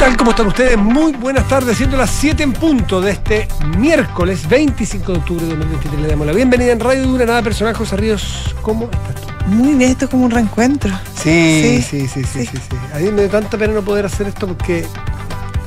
[0.00, 0.16] tal?
[0.16, 0.76] ¿Cómo están ustedes?
[0.78, 5.50] Muy buenas tardes, siendo las 7 en punto de este miércoles 25 de octubre de
[5.56, 6.00] 2023.
[6.02, 8.54] Le damos la bienvenida en Radio Dura, nada personal, José Ríos.
[8.62, 9.28] ¿Cómo estás tú?
[9.50, 10.90] Muy bien, esto es como un reencuentro.
[11.22, 12.46] Sí, sí, sí, sí, sí.
[12.46, 12.58] sí,
[12.94, 14.86] A mí me da tanta pena no poder hacer esto porque.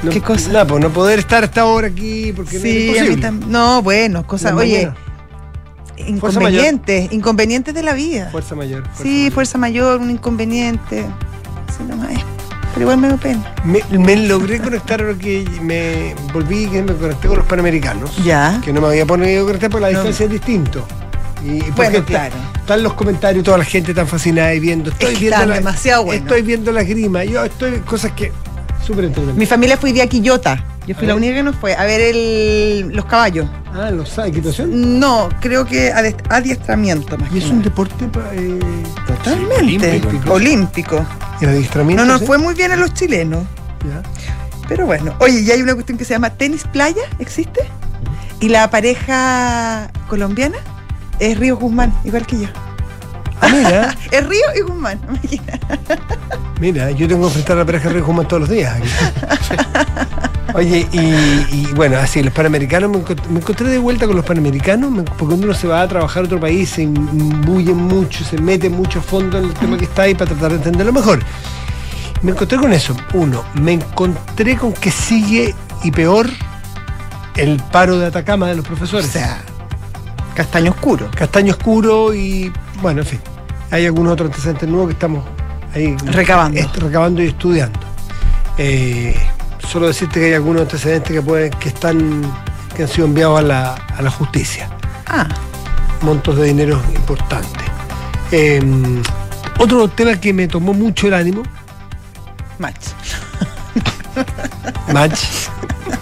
[0.02, 0.50] No, ¿Qué cosa?
[0.52, 3.28] Nada, pues no poder estar hasta ahora aquí porque no es Sí, a mí imposible.
[3.28, 4.54] tam- No, bueno, cosas.
[4.54, 4.92] Oye,
[5.98, 8.30] inconvenientes, inconvenientes de la vida.
[8.32, 8.82] Fuerza mayor.
[8.84, 9.32] fuerza sí, mayor.
[9.34, 11.06] fuerza mayor, un inconveniente.
[11.70, 12.33] Así nomás es.
[12.74, 13.54] Pero igual me da pena.
[13.64, 18.16] Me, me logré conectar ahora que me volví que me conecté con los panamericanos.
[18.24, 18.60] Ya.
[18.64, 20.00] Que no me había podido conectar porque la No.
[20.00, 20.86] distancia es distinto.
[21.46, 22.36] Y porque Bueno, claro.
[22.56, 24.90] Están los comentarios, toda la gente tan fascinada y viendo.
[24.90, 26.26] Estoy Es viendo la, demasiado buenos.
[26.26, 27.24] Estoy viendo la grima.
[27.26, 27.80] Yo estoy.
[27.80, 28.32] Cosas que.
[28.86, 29.38] Súper entretenidas.
[29.38, 30.64] Mi familia fue de Quillota.
[30.88, 33.48] Yo fui A la única que no fue a ver el, los caballos.
[33.74, 35.00] Ah, los equitación.
[35.00, 38.60] No, creo que adiestramiento más Y que es un deporte eh,
[39.08, 39.90] Totalmente.
[40.02, 40.34] olímpico.
[40.34, 41.06] Olímpico.
[41.44, 42.06] El adiestramiento.
[42.06, 43.44] No nos fue muy bien a los chilenos.
[43.88, 44.02] Ya.
[44.68, 47.62] Pero bueno, oye, y hay una cuestión que se llama tenis playa, ¿existe?
[48.40, 50.58] Y la pareja colombiana
[51.20, 52.48] es Río Guzmán, igual que yo.
[53.42, 55.00] Ah, mira, Es Río y Guzmán.
[55.08, 55.60] imagina.
[56.60, 58.76] mira, yo tengo que enfrentar a la pareja de Río Guzmán todos los días.
[58.76, 58.88] aquí.
[60.54, 64.24] Oye, y, y bueno, así, los panamericanos, me encont- me encontré de vuelta con los
[64.26, 68.24] panamericanos, me- porque cuando uno se va a trabajar a otro país, se imbuye mucho,
[68.24, 71.20] se mete mucho fondo en el tema que está ahí para tratar de entenderlo mejor.
[72.22, 72.96] Me encontré con eso.
[73.14, 76.30] Uno, me encontré con que sigue y peor
[77.36, 79.08] el paro de Atacama de los O profesores.
[79.08, 79.42] sea,
[80.36, 81.10] castaño oscuro.
[81.16, 83.20] Castaño oscuro y, bueno, en fin,
[83.72, 85.26] hay algunos otros antecedentes nuevos que estamos
[85.74, 86.62] ahí Recabando.
[86.80, 87.80] recabando y estudiando.
[88.60, 89.18] Eh,
[89.68, 92.22] solo decirte que hay algunos antecedentes que pueden, que están,
[92.76, 94.70] que han sido enviados a la, a la justicia.
[95.08, 95.28] Ah,
[96.02, 97.64] Montos de dinero importantes.
[98.32, 98.62] Eh,
[99.60, 101.44] otro tema que me tomó mucho el ánimo,
[102.60, 102.88] match.
[104.94, 105.20] match,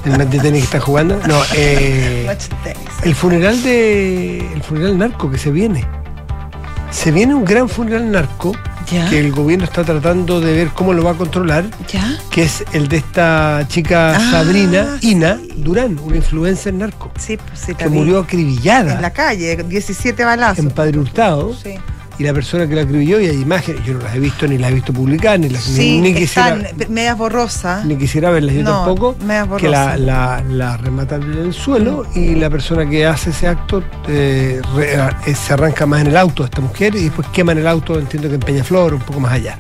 [0.06, 1.20] el match de tenis que están jugando.
[1.28, 2.90] No, eh, Match tenis.
[3.04, 4.40] el funeral de.
[4.54, 5.86] El funeral narco que se viene.
[6.90, 8.54] Se viene un gran funeral narco
[8.92, 9.10] ¿Ya?
[9.10, 12.18] que el gobierno está tratando de ver cómo lo va a controlar, ¿Ya?
[12.30, 15.12] que es el de esta chica Ah, Sabrina sí.
[15.12, 20.24] Ina Durán, una influencer narco, Sí, pues sí, que murió en acribillada la calle, 17
[20.26, 20.60] balazos.
[20.60, 21.54] en Padre Hurtado.
[21.56, 21.76] Sí.
[22.22, 24.60] Y la persona que la acribilló, y hay imágenes, yo no las he visto ni
[24.60, 26.56] las he visto publicadas, ni las Sí, ni, ni quisiera,
[26.88, 27.84] medias borrosas.
[27.84, 29.16] ni quisiera verlas yo No, tampoco.
[29.26, 30.00] medias que la, borrosas.
[30.02, 34.94] la, la rematan en el suelo y la persona que hace ese acto eh, re-
[35.26, 37.68] eh, se arranca más en el auto de esta mujer y después quema en el
[37.68, 39.58] auto, entiendo que en Peñaflor, un poco más allá.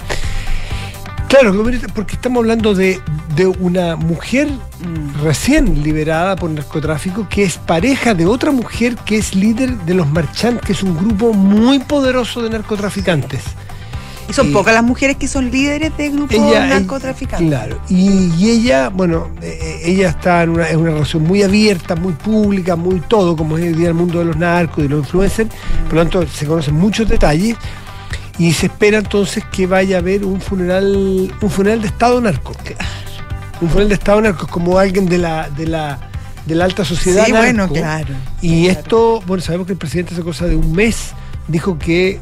[1.31, 1.53] Claro,
[1.95, 2.99] porque estamos hablando de,
[3.35, 4.47] de una mujer
[4.81, 5.23] Mm.
[5.23, 10.09] recién liberada por narcotráfico que es pareja de otra mujer que es líder de los
[10.09, 13.43] Marchand, que es un grupo muy poderoso de narcotraficantes.
[14.27, 17.47] Y son pocas las mujeres que son líderes de grupos Ella- narcotraficantes.
[17.47, 21.95] Claro, y, y ella, bueno, eh, ella está en una, en una relación muy abierta,
[21.95, 24.89] muy pública, muy todo, como es hoy día el mundo de los narcos y de
[24.89, 25.49] los influencers,
[25.85, 27.55] por lo tanto se conocen muchos detalles
[28.41, 32.53] y se espera entonces que vaya a haber un funeral, un funeral de Estado narco.
[33.61, 35.99] Un funeral de Estado narco, como alguien de la, de la,
[36.45, 37.25] de la alta sociedad.
[37.25, 38.15] Sí, bueno, claro.
[38.41, 38.79] Y Claro.
[38.79, 41.11] esto, bueno, sabemos que el presidente hace cosa de un mes
[41.47, 42.19] dijo que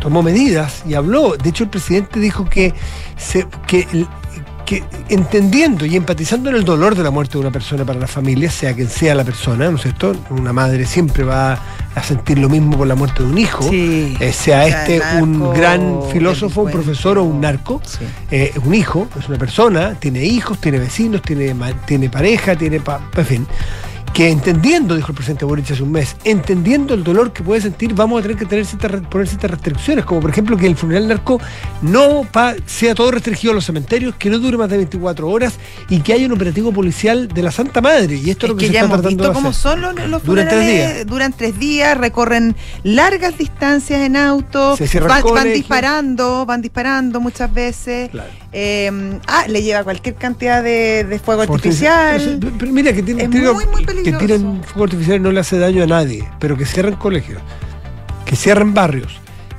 [0.00, 1.36] tomó medidas y habló.
[1.36, 2.74] De hecho, el presidente dijo que,
[3.16, 4.06] se, que, el-
[4.64, 8.06] que entendiendo y empatizando en el dolor de la muerte de una persona para la
[8.06, 10.14] familia, sea quien sea la persona, ¿no es cierto?
[10.30, 11.58] Una madre siempre va
[11.94, 14.16] a sentir lo mismo por la muerte de un hijo, Sí.
[14.18, 17.80] eh, sea este un gran filósofo, un profesor o un narco.
[17.84, 18.04] Sí.
[18.30, 21.54] Eh, es un hijo, es una persona, tiene hijos, tiene vecinos, tiene,
[21.86, 22.80] tiene pareja, tiene.
[22.80, 23.46] pa- en fin.
[24.14, 27.94] Que entendiendo, dijo el presidente Boric hace un mes, entendiendo el dolor que puede sentir,
[27.94, 31.08] vamos a tener que tener ciertas poner ciertas restricciones, como por ejemplo que el funeral
[31.08, 31.40] narco
[31.82, 35.54] no pa- sea todo restringido a los cementerios, que no dure más de 24 horas
[35.88, 38.14] y que haya un operativo policial de la Santa Madre.
[38.14, 39.62] Y esto es, lo que, que se ya está hemos tratando visto de cómo hacer.
[39.62, 41.06] son los, los Duran tres días.
[41.08, 42.54] Duran tres días, recorren
[42.84, 44.76] largas distancias en auto,
[45.08, 48.10] van, van disparando, van disparando muchas veces.
[48.10, 48.30] Claro.
[48.56, 52.38] Eh, ah, le lleva cualquier cantidad de, de fuego artificial.
[52.56, 55.58] Pero, mira, que tienen, Es tienen- muy, muy que tiren fuego artificial no le hace
[55.58, 57.42] daño a nadie, pero que cierren colegios,
[58.24, 59.12] que cierren barrios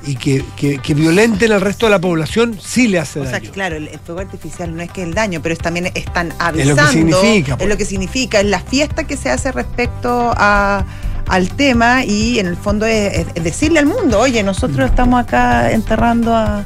[0.06, 3.32] y que, que- que violenten al resto de la población sí le hace O sea,
[3.32, 3.44] daño.
[3.44, 6.28] que claro, el, el fuego artificial no es que el daño, pero es también están
[6.28, 6.74] Es avisando.
[6.74, 7.68] lo que significa, Es pues.
[7.68, 10.86] lo que significa, es la fiesta que se hace respecto a,
[11.28, 15.20] al tema y en el fondo es, es- es decirle al mundo, oye, nosotros estamos
[15.22, 16.64] acá enterrando a...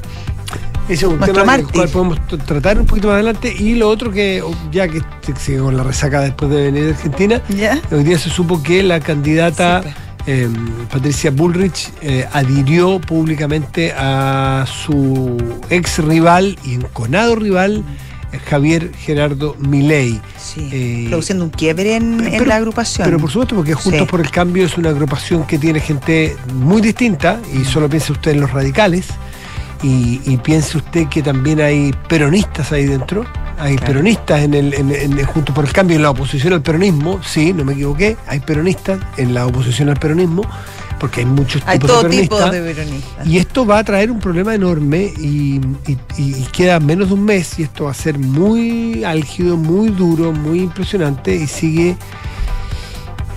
[0.89, 1.81] Ese es un Nuestro tema del mártir.
[1.81, 3.55] cual podemos tratar un poquito más adelante.
[3.57, 4.43] Y lo otro que,
[4.73, 7.81] ya que se- sigue con la resaca después de venir de Argentina, ¿Ya?
[7.93, 9.83] hoy día se supo que la candidata
[10.27, 10.49] eh,
[10.91, 15.37] Patricia Bullrich eh, adhirió públicamente a su
[15.71, 17.85] ex rival y enconado rival
[18.49, 20.21] Javier Gerardo Milei.
[20.39, 23.05] Sí, eh, produciendo un quiebre en, la agrupación.
[23.07, 26.81] Pero por supuesto, porque Juntos por el Cambio es una agrupación que tiene gente muy
[26.81, 29.07] distinta, y solo piense usted en los radicales,
[29.83, 33.25] y, piense usted que también hay peronistas ahí dentro.
[33.59, 37.53] Hay peronistas en el, en, Juntos por el Cambio, en la oposición al peronismo, sí,
[37.53, 40.43] no me equivoqué, hay peronistas en la oposición al peronismo
[40.99, 43.27] porque hay muchos hay todo tipo de peronistas.
[43.27, 45.61] Y esto va a traer un problema enorme y,
[46.53, 50.61] queda menos de un mes y esto va a ser muy álgido, muy duro, muy
[50.61, 51.97] impresionante y sigue,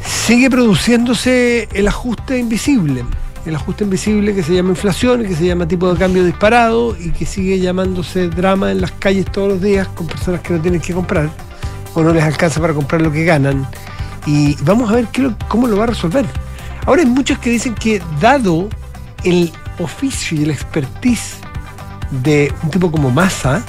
[0.05, 3.05] sigue produciéndose el ajuste invisible.
[3.45, 7.11] El ajuste invisible que se llama inflación, que se llama tipo de cambio disparado y
[7.11, 10.79] que sigue llamándose drama en las calles todos los días con personas que no tienen
[10.79, 11.29] que comprar
[11.93, 13.67] o no les alcanza para comprar lo que ganan.
[14.25, 15.07] Y vamos a ver
[15.49, 16.25] cómo lo va a resolver.
[16.85, 18.69] Ahora hay muchos que dicen que dado
[19.23, 21.35] el oficio y el expertise
[22.23, 23.63] de un tipo como Massa,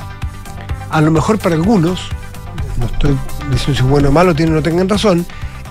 [0.91, 2.09] a lo mejor para algunos,
[2.79, 3.17] no estoy
[3.51, 5.25] diciendo si bueno o malo, tienen o no tengan razón,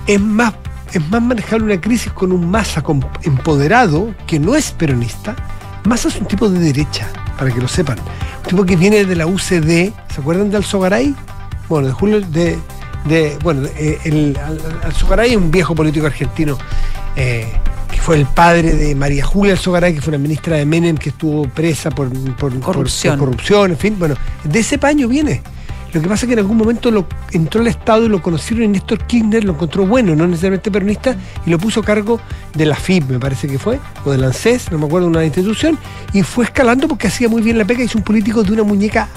[0.08, 0.54] es más,
[0.94, 2.84] es más manejable una crisis con un Massa
[3.24, 5.36] empoderado que no es peronista.
[5.86, 7.08] Massa es un tipo de derecha,
[7.38, 7.98] para que lo sepan.
[8.44, 11.16] Un tipo que viene de la UCD, ¿se acuerdan de Alzogaray?
[11.68, 12.58] Bueno, de Julio, de,
[13.06, 14.38] de bueno, eh, el,
[14.84, 16.58] Alzogaray es un viejo político argentino
[17.16, 17.48] eh,
[17.92, 21.10] que fue el padre de María Julia Alzogaray, que fue una ministra de Menem que
[21.10, 22.10] estuvo presa por,
[22.62, 23.18] corrupción.
[23.18, 25.42] corrupción, en fin, bueno, de ese paño viene.
[25.94, 28.66] Lo que pasa es que en algún momento lo, entró al Estado y lo conocieron
[28.66, 32.20] y Néstor Kirchner lo encontró bueno, no necesariamente peronista, y lo puso a cargo
[32.56, 35.78] de la FIB, me parece que fue, o del ANSES, no me acuerdo, una institución,
[36.12, 38.64] y fue escalando porque hacía muy bien la pega y es un político de una
[38.64, 39.08] muñeca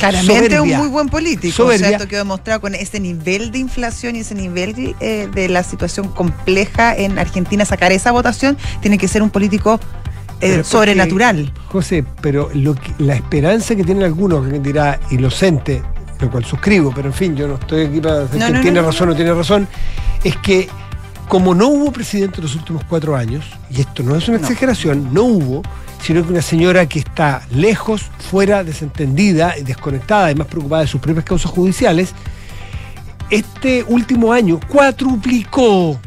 [0.00, 1.54] Claramente un muy buen político.
[1.54, 1.98] Soberbia.
[1.98, 6.08] que quedó demostrado con ese nivel de inflación y ese nivel eh, de la situación
[6.08, 7.66] compleja en Argentina.
[7.66, 9.78] Sacar esa votación tiene que ser un político
[10.40, 11.52] eh, sobrenatural.
[11.66, 15.82] José, pero lo la esperanza que tienen algunos, que dirá inocente,
[16.20, 19.10] lo cual suscribo, pero en fin, yo no estoy aquí para decir que tiene razón
[19.10, 19.68] o tiene razón,
[20.22, 20.68] es que
[21.28, 25.14] como no hubo presidente en los últimos cuatro años, y esto no es una exageración,
[25.14, 25.62] no hubo,
[26.02, 30.88] sino que una señora que está lejos, fuera, desentendida y desconectada, y más preocupada de
[30.88, 32.14] sus propias causas judiciales,
[33.30, 36.00] este último año cuatruplicó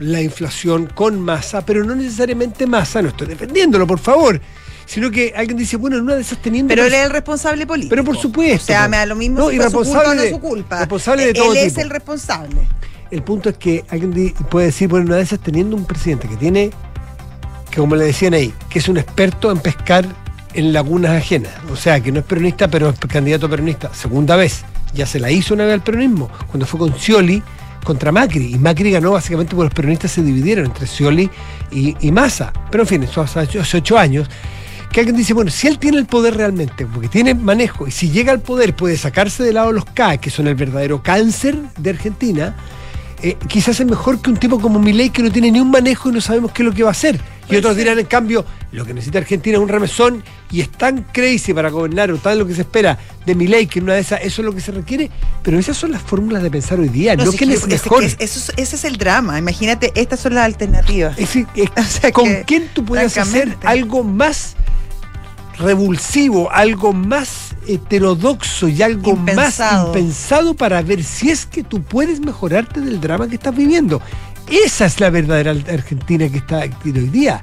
[0.00, 4.40] la inflación con masa, pero no necesariamente masa, no estoy defendiéndolo, por favor,
[4.86, 6.68] sino que alguien dice, bueno, en una de esas teniendo...
[6.68, 7.90] Pero él es el responsable político.
[7.90, 8.64] Pero por supuesto.
[8.64, 10.78] O sea, me da lo mismo no, si su culpa o no su culpa.
[10.80, 12.60] Responsable de todo Él es el responsable.
[13.10, 16.28] El punto es que alguien puede decir, bueno, en una de esas teniendo un presidente
[16.28, 16.70] que tiene
[17.70, 20.06] que como le decían ahí, que es un experto en pescar
[20.54, 21.52] en lagunas ajenas.
[21.72, 23.92] O sea, que no es peronista, pero es candidato peronista.
[23.92, 24.64] Segunda vez.
[24.94, 27.42] Ya se la hizo una vez al peronismo, cuando fue con Scioli
[27.82, 28.54] contra Macri.
[28.54, 31.28] Y Macri ganó básicamente porque los peronistas se dividieron entre Scioli
[31.72, 32.52] y, y Massa.
[32.70, 34.28] Pero en fin, eso hace ocho años.
[34.94, 38.12] Que alguien dice, bueno, si él tiene el poder realmente, porque tiene manejo, y si
[38.12, 41.90] llega al poder puede sacarse de lado los K, que son el verdadero cáncer de
[41.90, 42.54] Argentina,
[43.20, 46.10] eh, quizás es mejor que un tipo como Milei que no tiene ni un manejo
[46.10, 47.20] y no sabemos qué es lo que va a hacer.
[47.50, 51.02] Y otros dirán, en cambio, lo que necesita Argentina es un remesón y es tan
[51.02, 53.94] crazy para gobernar o tal lo que se espera de mi ley que en una
[53.94, 55.10] de esas eso es lo que se requiere.
[55.42, 58.04] Pero esas son las fórmulas de pensar hoy día, no, que es mejor.
[58.04, 59.40] ese es el drama.
[59.40, 61.16] Imagínate, estas son las alternativas.
[62.12, 64.54] ¿Con quién tú puedes hacer algo más
[65.58, 72.20] revulsivo, algo más heterodoxo y algo más impensado para ver si es que tú puedes
[72.20, 74.00] mejorarte del drama que estás viviendo?
[74.50, 77.40] Esa es la verdadera Argentina que está hoy día.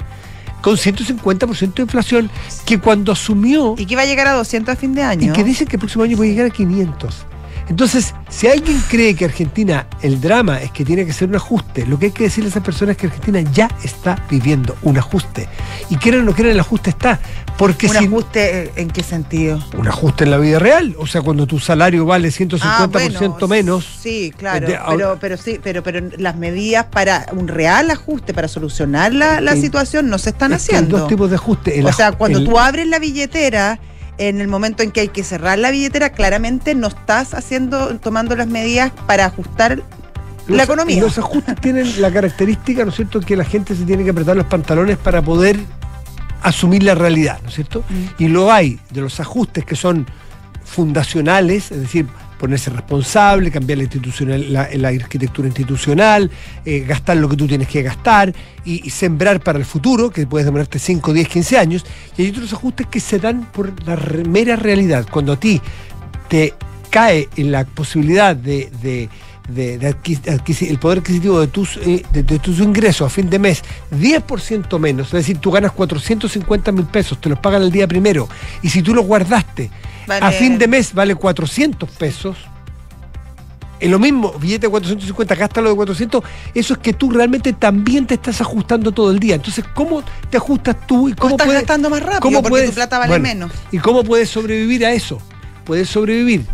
[0.61, 2.29] Con 150% de inflación,
[2.65, 3.73] que cuando asumió.
[3.77, 5.31] Y que va a llegar a 200 a fin de año.
[5.31, 7.25] Y que dice que el próximo año puede llegar a 500.
[7.69, 11.85] Entonces, si alguien cree que Argentina, el drama es que tiene que ser un ajuste,
[11.85, 14.97] lo que hay que decirle a esas personas es que Argentina ya está viviendo un
[14.97, 15.47] ajuste.
[15.89, 17.19] Y quieran o no quieran, el ajuste está.
[17.57, 19.63] Porque ¿Un ajuste eh, en qué sentido?
[19.77, 20.95] Un ajuste en la vida real.
[20.97, 23.85] O sea, cuando tu salario vale 150% ah, menos.
[24.01, 24.67] Sí, claro.
[24.89, 30.09] pero, pero sí, pero, pero las medidas para un real ajuste, para solucionar la, situación,
[30.09, 30.95] no se están haciendo.
[30.95, 31.83] Hay dos tipos de ajuste.
[31.83, 33.79] o sea, cuando tú abres la billetera
[34.17, 38.35] en el momento en que hay que cerrar la billetera, claramente no estás haciendo, tomando
[38.35, 39.81] las medidas para ajustar
[40.47, 41.01] la economía.
[41.01, 44.35] Los ajustes tienen la característica, ¿no es cierto?, que la gente se tiene que apretar
[44.35, 45.57] los pantalones para poder
[46.41, 47.83] asumir la realidad, ¿no es cierto?
[47.89, 48.23] Mm.
[48.23, 50.07] Y lo hay de los ajustes que son
[50.63, 52.07] fundacionales, es decir,
[52.41, 56.31] ponerse responsable, cambiar la, institucional, la, arquitectura institucional,
[56.65, 58.33] eh, gastar lo que tú tienes que gastar
[58.65, 61.85] y, sembrar para el futuro, que puedes demorarte 5, 10, 15 años.
[62.17, 63.95] Y hay otros ajustes que se dan por la
[64.27, 65.05] mera realidad.
[65.11, 65.61] Cuando a ti
[66.29, 66.55] te
[66.89, 68.71] cae en la posibilidad de,
[69.55, 75.07] el poder adquisitivo de tus, eh, de, tus ingresos a fin de mes 10% menos,
[75.07, 78.27] es decir, tú ganas 450 mil pesos, te los pagan el día primero,
[78.63, 79.69] y si tú los guardaste
[80.07, 82.37] a fin de mes vale 400 pesos,
[83.79, 88.05] es lo mismo, billete de 450, gástalo de 400, eso es que tú realmente también
[88.05, 89.35] te estás ajustando todo el día.
[89.35, 92.73] Entonces, ¿cómo te ajustas tú y cómo estás puedes, gastando más rápido cómo porque tu
[92.73, 93.51] plata vale menos?
[93.71, 95.19] ¿Y cómo puedes sobrevivir a eso?
[95.65, 96.45] Puedes sobrevivir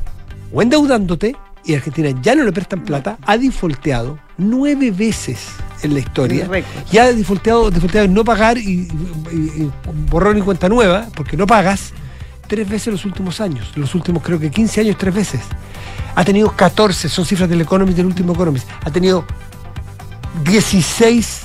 [0.54, 1.36] o endeudándote,
[1.66, 5.48] y Argentina ya no le prestan plata, ha defaulteado nueve veces
[5.84, 6.50] en la historia.
[6.92, 8.88] Ya ha defaulteado, en no pagar y,
[9.32, 9.70] y,
[10.10, 11.92] borrón y cuenta nueva, porque no pagas,
[12.48, 13.72] tres veces los últimos años.
[13.76, 15.42] Los últimos creo que 15 años, tres veces.
[16.16, 18.68] Ha tenido 14, son cifras del Economist, del último Economist.
[18.84, 19.26] Ha tenido
[20.44, 21.42] 16,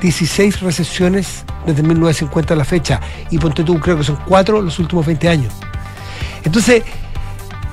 [0.00, 3.00] 16 recesiones desde 1950 a la fecha.
[3.30, 5.52] Y ponte tú, creo que son cuatro los últimos 20 años.
[6.44, 6.82] Entonces,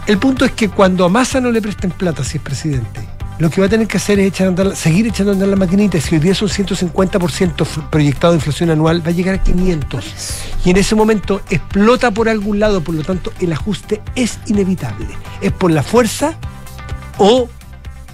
[0.08, 3.02] el punto es que cuando a Massa no le presten plata si es presidente,
[3.42, 4.34] lo que va a tener que hacer es
[4.76, 6.00] seguir echando a andar la maquinita.
[6.00, 10.44] Si hoy día son 150% proyectado de inflación anual, va a llegar a 500.
[10.64, 15.08] Y en ese momento explota por algún lado, por lo tanto el ajuste es inevitable.
[15.42, 16.36] Es por la fuerza
[17.18, 17.50] o,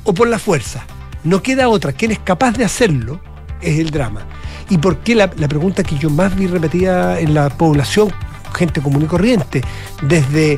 [0.05, 0.85] o por la fuerza.
[1.25, 1.91] No queda otra.
[1.91, 3.19] Quien es capaz de hacerlo
[3.61, 4.21] es el drama.
[4.69, 8.13] ¿Y por qué la, la pregunta que yo más vi repetida en la población,
[8.55, 9.61] gente común y corriente,
[10.03, 10.57] desde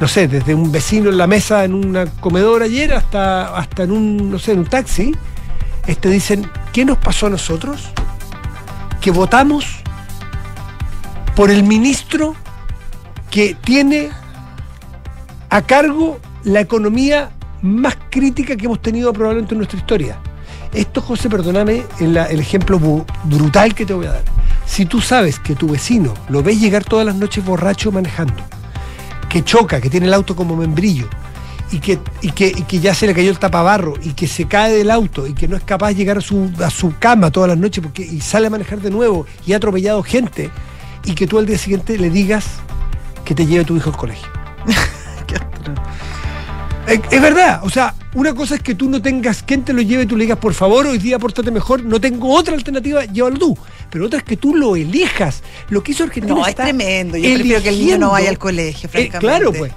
[0.00, 3.92] no sé, desde un vecino en la mesa en una comedora ayer hasta, hasta en
[3.92, 5.14] un, no sé, en un taxi,
[5.86, 7.88] este, dicen, ¿qué nos pasó a nosotros?
[9.00, 9.66] Que votamos
[11.34, 12.34] por el ministro
[13.30, 14.10] que tiene
[15.48, 17.30] a cargo la economía
[17.62, 20.18] más crítica que hemos tenido probablemente en nuestra historia.
[20.72, 22.78] Esto, José, perdóname, el, el ejemplo
[23.24, 24.24] brutal que te voy a dar.
[24.66, 28.42] Si tú sabes que tu vecino lo ves llegar todas las noches borracho manejando,
[29.28, 31.08] que choca, que tiene el auto como membrillo,
[31.72, 34.90] y que, y que, ya se le cayó el tapabarro, y que se cae del
[34.90, 37.58] auto, y que no es capaz de llegar a su, a su cama todas las
[37.58, 40.50] noches, porque, y sale a manejar de nuevo, y ha atropellado gente,
[41.04, 42.46] y que tú al día siguiente le digas
[43.24, 44.28] que te lleve tu hijo al colegio.
[46.86, 50.06] es, verdad, o sea, una cosa es que tú no tengas quien te lo lleve,
[50.06, 53.58] tú le digas, por favor, hoy día pórtate mejor, no tengo otra alternativa, llévalo tú
[53.90, 55.42] pero otra es que tú lo elijas.
[55.68, 56.34] Lo que hizo Argentina.
[56.34, 57.16] No, es tremendo.
[57.16, 59.18] Yo prefiero que el niño no vaya al colegio, eh, francamente.
[59.18, 59.72] claro, pues.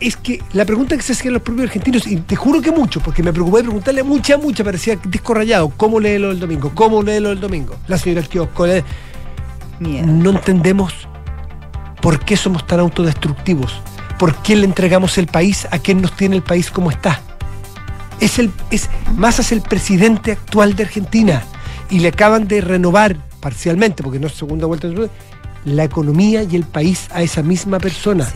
[0.00, 3.00] Es que la pregunta que se hacían los propios argentinos, y te juro que mucho,
[3.00, 6.70] porque me preocupé de preguntarle mucha, mucha, parecía disco rayado, ¿cómo lee lo del domingo?
[6.72, 7.76] ¿Cómo lee lo del domingo?
[7.88, 8.66] La señora del kiosco.
[9.80, 10.94] No entendemos
[12.00, 13.80] por qué somos tan autodestructivos,
[14.20, 17.20] por qué le entregamos el país a quien nos tiene el país como está.
[18.20, 21.42] Es el, es, Massa es el presidente actual de Argentina
[21.90, 24.88] y le acaban de renovar parcialmente, porque no es segunda vuelta,
[25.64, 28.26] la economía y el país a esa misma persona.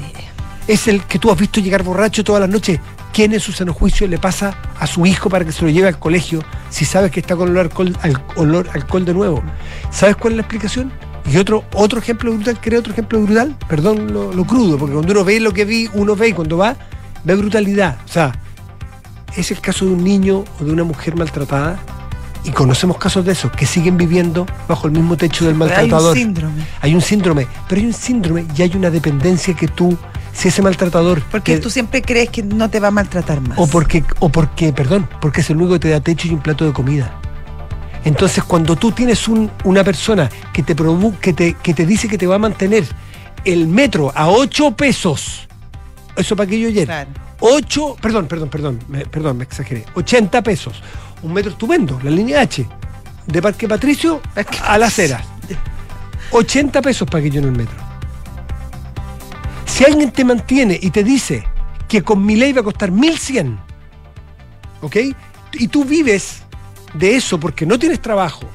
[0.67, 2.79] Es el que tú has visto llegar borracho todas las noches.
[3.13, 5.89] ¿Quién en su sano juicio le pasa a su hijo para que se lo lleve
[5.89, 9.43] al colegio si sabes que está con olor alcohol, al, olor alcohol de nuevo?
[9.91, 10.93] ¿Sabes cuál es la explicación?
[11.31, 15.13] Y otro, otro ejemplo brutal, creo otro ejemplo brutal, perdón lo, lo, crudo, porque cuando
[15.13, 16.75] uno ve lo que vi, uno ve y cuando va,
[17.23, 17.99] ve brutalidad.
[18.05, 18.33] O sea,
[19.37, 21.79] es el caso de un niño o de una mujer maltratada
[22.45, 26.17] y conocemos casos de esos que siguen viviendo bajo el mismo techo del maltratador.
[26.17, 26.67] hay un síndrome.
[26.81, 29.97] Hay un síndrome, pero hay un síndrome y hay una dependencia que tú,
[30.33, 31.23] si ese maltratador.
[31.31, 33.59] Porque tú siempre crees que no te va a maltratar más.
[33.59, 36.41] O porque, o porque, perdón, porque es el único que te da techo y un
[36.41, 37.15] plato de comida.
[38.05, 40.75] Entonces, cuando tú tienes una persona que te,
[41.21, 42.85] que, te, que te dice que te va a mantener
[43.45, 45.47] el metro a 8 pesos,
[46.17, 46.87] eso para que yo ayer.
[46.87, 47.11] Claro.
[47.39, 48.79] 8, perdón, perdón, perdón,
[49.11, 50.81] perdón, me exageré, 80 pesos
[51.23, 52.67] un metro estupendo, la línea H,
[53.27, 54.21] de Parque Patricio
[54.63, 55.25] a las Heras.
[56.31, 57.77] 80 pesos para que yo en el metro.
[59.67, 61.45] Si alguien te mantiene y te dice
[61.89, 63.59] que con mi ley va a costar 1100,
[64.81, 64.97] ¿ok?
[65.55, 66.43] Y tú vives
[66.95, 68.47] de eso porque no tienes trabajo,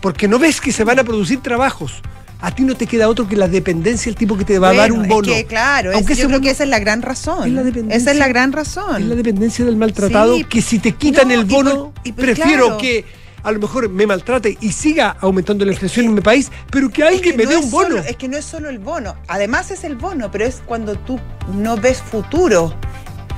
[0.00, 2.02] porque no ves que se van a producir trabajos,
[2.44, 4.74] a ti no te queda otro que la dependencia del tipo que te va a
[4.74, 5.32] dar un bono.
[5.32, 7.90] Es que, claro, Aunque yo creo que esa es la gran razón.
[7.90, 9.02] esa es la gran razón.
[9.02, 13.06] Es la dependencia del maltratado, que si te quitan el bono, prefiero que
[13.42, 17.02] a lo mejor me maltrate y siga aumentando la inflación en mi país, pero que
[17.02, 17.96] alguien me dé un bono.
[17.96, 21.18] es que no es solo el bono, además es el bono, pero es cuando tú
[21.54, 22.74] no ves futuro.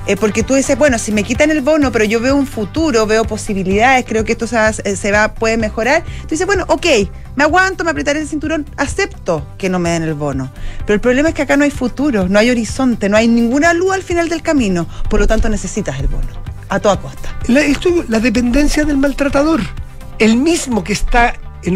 [0.07, 3.05] Eh, porque tú dices, bueno, si me quitan el bono, pero yo veo un futuro,
[3.05, 6.03] veo posibilidades, creo que esto se va, se va puede mejorar.
[6.21, 6.85] Tú dices, bueno, ok,
[7.35, 10.49] me aguanto, me apretaré el cinturón, acepto que no me den el bono.
[10.85, 13.73] Pero el problema es que acá no hay futuro, no hay horizonte, no hay ninguna
[13.73, 14.87] luz al final del camino.
[15.09, 16.27] Por lo tanto, necesitas el bono,
[16.69, 17.37] a toda costa.
[17.47, 17.61] La,
[18.07, 19.59] la dependencia del maltratador,
[20.19, 21.33] el mismo que está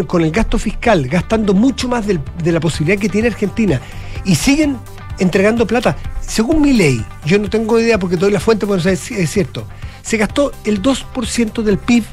[0.08, 3.82] con el gasto fiscal, gastando mucho más de la posibilidad que tiene Argentina,
[4.24, 4.78] y siguen
[5.22, 5.96] entregando plata.
[6.20, 9.66] Según mi ley, yo no tengo idea porque doy la fuente, pero es, es cierto,
[10.02, 12.04] se gastó el 2% del PIB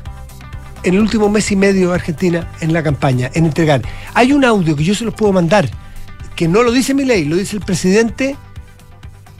[0.85, 3.83] en el último mes y medio de Argentina en la campaña, en entregar.
[4.15, 5.69] Hay un audio que yo se los puedo mandar,
[6.37, 8.37] que no lo dice mi ley, lo dice el presidente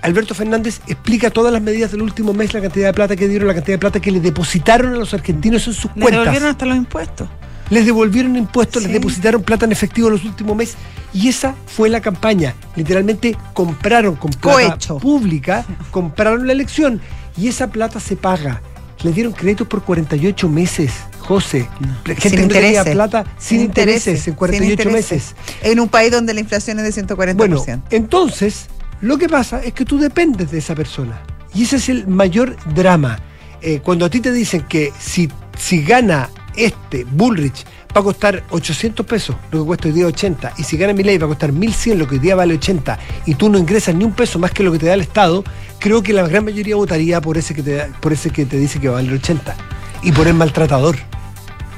[0.01, 3.49] Alberto Fernández explica todas las medidas del último mes, la cantidad de plata que dieron,
[3.49, 6.11] la cantidad de plata que le depositaron a los argentinos en sus cuentas.
[6.11, 7.29] Les devolvieron hasta los impuestos.
[7.71, 10.77] Les devolvieron impuestos, les depositaron plata en efectivo en los últimos meses.
[11.13, 12.55] Y esa fue la campaña.
[12.77, 17.01] Literalmente compraron con plata pública, compraron la elección.
[17.37, 18.63] Y esa plata se paga.
[19.03, 20.93] Le dieron créditos por 48 meses.
[21.21, 21.69] José,
[22.05, 25.35] gente sin tenía plata sin, intereses, en 48 meses.
[25.63, 27.35] En un país donde la inflación es de 140%.
[27.35, 28.69] Bueno, entonces
[29.01, 31.21] lo que pasa es que tú dependes de esa persona.
[31.55, 33.21] Y ese es el mayor drama.
[33.61, 37.65] Eh, cuando a ti te dicen que si, si gana este Bullrich
[37.97, 41.03] va a costar 800 pesos, lo que cuesta hoy día 80, y si gana mi
[41.03, 43.95] ley va a costar 1100, lo que hoy día vale 80, y tú no ingresas
[43.95, 45.45] ni un peso más que lo que te da el Estado,
[45.79, 48.81] creo que la gran mayoría votaría por ese que te, por ese que te dice
[48.81, 49.57] que va a valer 80
[50.03, 50.97] y por el maltratador.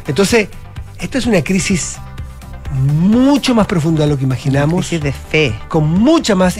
[0.06, 0.48] Entonces,
[0.98, 1.98] esta es una crisis
[2.72, 4.90] mucho más profunda de lo que imaginamos.
[4.90, 5.54] de fe.
[5.68, 6.56] Con mucha más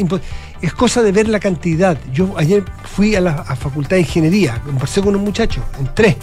[0.61, 1.99] es cosa de ver la cantidad.
[2.12, 6.17] Yo ayer fui a la Facultad de Ingeniería, conversé con un muchacho, entré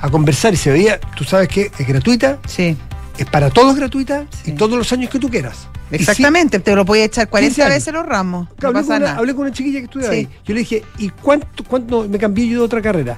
[0.00, 2.38] a conversar y se veía, tú sabes que es gratuita.
[2.46, 2.76] Sí.
[3.18, 5.68] Es para todos gratuita y todos los años que tú quieras.
[5.90, 8.48] Exactamente, te lo puedes echar 40 veces los ramos.
[8.60, 10.28] no hablé, con una, hablé, con una, chiquilla que estudia ahí.
[10.44, 13.16] Yo le dije, ¿y cuánto, cuánto me cambié yo de otra carrera?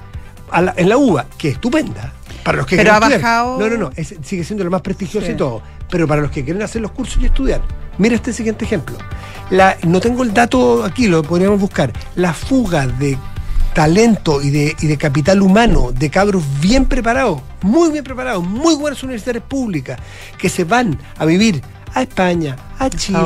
[0.77, 2.13] en la UBA, que estupenda.
[2.43, 3.59] Para los que pero ha bajado.
[3.59, 3.91] No, no, no,
[4.23, 5.61] sigue siendo lo más prestigioso y todo.
[5.89, 7.61] Pero para los que quieren hacer los cursos y estudiar.
[7.97, 8.97] Mira este siguiente ejemplo.
[9.49, 11.91] La, no tengo el dato aquí, lo podríamos buscar.
[12.15, 13.17] La fuga de
[13.73, 18.75] talento y de, y de capital humano, de cabros bien preparados, muy bien preparados, muy
[18.75, 19.99] buenas universidades públicas,
[20.37, 21.61] que se van a vivir
[21.93, 23.19] a España, a Chile,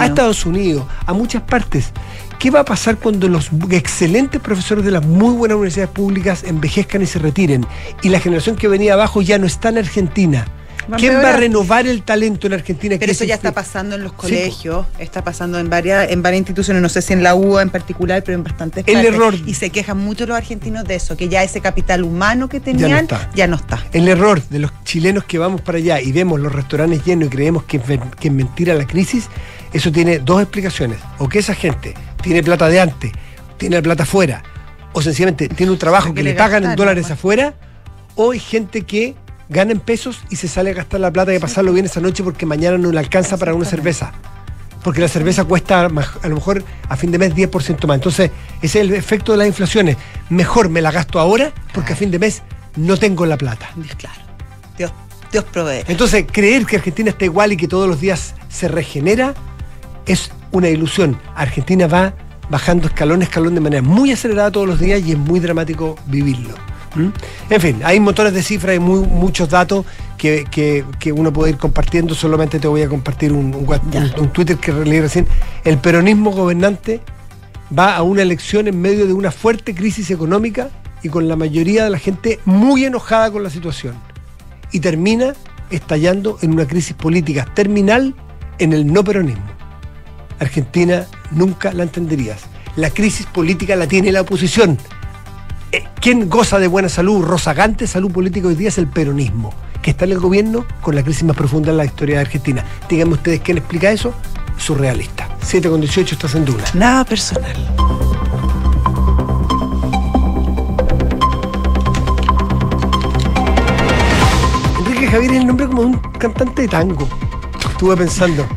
[0.00, 1.92] a Estados Unidos, a muchas partes.
[2.38, 7.02] ¿Qué va a pasar cuando los excelentes profesores de las muy buenas universidades públicas envejezcan
[7.02, 7.66] y se retiren?
[8.02, 10.46] Y la generación que venía abajo ya no está en Argentina
[10.96, 12.96] ¿Quién va a renovar el talento en Argentina?
[12.98, 16.82] Pero eso ya está pasando en los colegios, está pasando en varias, en varias instituciones,
[16.82, 19.34] no sé si en la UA en particular, pero en bastantes El error.
[19.46, 23.08] Y se quejan mucho los argentinos de eso, que ya ese capital humano que tenían
[23.34, 23.84] ya no está.
[23.92, 27.30] El error de los chilenos que vamos para allá y vemos los restaurantes llenos y
[27.30, 29.28] creemos que, que es mentira la crisis,
[29.72, 30.98] eso tiene dos explicaciones.
[31.18, 33.12] O que esa gente tiene plata de antes,
[33.56, 34.42] tiene plata afuera,
[34.92, 37.54] o sencillamente tiene un trabajo que, le, pagan en dólares afuera,
[38.16, 39.14] o hay gente que
[39.50, 42.22] ganen pesos y se sale a gastar la plata y a pasarlo bien esa noche
[42.22, 44.12] porque mañana no le alcanza para una cerveza.
[44.82, 47.96] Porque la cerveza cuesta a lo mejor a fin de mes 10% más.
[47.96, 48.30] Entonces,
[48.62, 49.98] ese es el efecto de las inflaciones.
[50.30, 52.42] Mejor me la gasto ahora porque a fin de mes
[52.76, 53.68] no tengo la plata.
[53.98, 54.22] Claro.
[54.78, 54.92] Dios,
[55.30, 55.84] Dios provee.
[55.86, 59.34] Entonces, creer que Argentina está igual y que todos los días se regenera
[60.06, 61.20] es una ilusión.
[61.34, 62.14] Argentina va
[62.48, 65.96] bajando escalón a escalón de manera muy acelerada todos los días y es muy dramático
[66.06, 66.54] vivirlo.
[66.94, 67.08] ¿Mm?
[67.50, 69.84] En fin, hay montones de cifras y muy, muchos datos
[70.16, 72.14] que, uno puede ir compartiendo.
[72.14, 75.26] Solamente te voy a compartir un, un, Twitter que leí recién.
[75.64, 77.00] El peronismo gobernante
[77.76, 80.70] va a una elección en medio de una fuerte crisis económica
[81.02, 83.94] y con la mayoría de la gente muy enojada con la situación.
[84.72, 85.34] Y termina
[85.70, 88.14] estallando en una crisis política terminal
[88.58, 89.44] en el no peronismo.
[90.38, 92.42] Argentina nunca la entenderías.
[92.76, 94.78] La crisis política la tiene la oposición
[96.00, 100.06] ¿Quién goza de buena salud, rozagante salud política hoy día es el peronismo, que está
[100.06, 102.64] en el gobierno con la crisis más profunda en la historia de Argentina.
[102.88, 104.14] Díganme ustedes quién explica eso,
[104.56, 105.28] surrealista.
[105.42, 106.64] 7 con 18 estás en duda.
[106.72, 107.54] Nada personal.
[114.78, 117.06] Enrique Javier es el nombre como un cantante de tango.
[117.72, 118.48] Estuve pensando.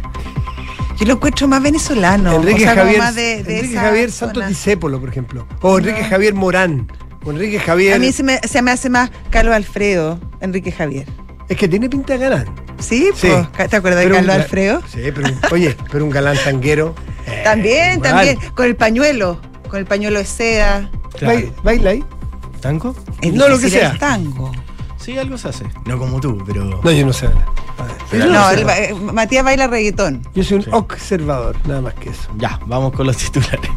[0.97, 2.35] Yo lo encuentro más venezolano.
[2.35, 5.45] Enrique Javier, Enrique Javier Santos Discépolo, por ejemplo.
[5.59, 6.87] O Enrique Javier Morán.
[7.31, 7.95] Enrique Javier.
[7.95, 11.07] A mí se me, se me hace más Carlos Alfredo, Enrique Javier.
[11.49, 12.45] Es que tiene pinta de galán.
[12.79, 14.81] Sí, pues, ¿te acuerdas de Carlos Alfredo?
[14.87, 16.95] Sí, pero oye, pero un galán tanguero.
[17.25, 20.91] Eh, también, también, con el pañuelo, con el pañuelo de seda.
[21.63, 22.03] ¿Baila ahí?
[22.59, 22.93] ¿Tango?
[23.31, 23.97] no lo que sea.
[23.97, 24.51] tango.
[24.97, 25.65] Sí, algo se hace.
[25.85, 26.65] No como tú, pero.
[26.65, 27.29] No, yo no sé.
[28.11, 30.21] no, Matías baila reggaetón.
[30.35, 32.29] Yo soy un observador, nada más que eso.
[32.37, 33.71] Ya, vamos con los titulares.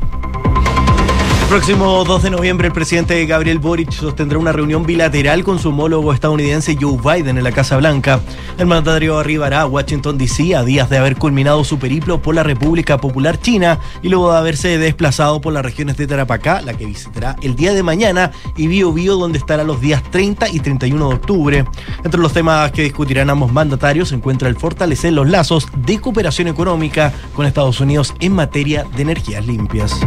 [1.56, 5.70] El próximo 2 de noviembre el presidente Gabriel Boric sostendrá una reunión bilateral con su
[5.70, 8.20] homólogo estadounidense Joe Biden en la Casa Blanca.
[8.58, 10.54] El mandatario arribará a Washington, D.C.
[10.54, 14.36] a días de haber culminado su periplo por la República Popular China y luego de
[14.36, 18.66] haberse desplazado por las regiones de Tarapacá, la que visitará el día de mañana, y
[18.66, 21.64] Bio Bio, donde estará los días 30 y 31 de octubre.
[22.04, 26.48] Entre los temas que discutirán ambos mandatarios se encuentra el fortalecer los lazos de cooperación
[26.48, 29.98] económica con Estados Unidos en materia de energías limpias.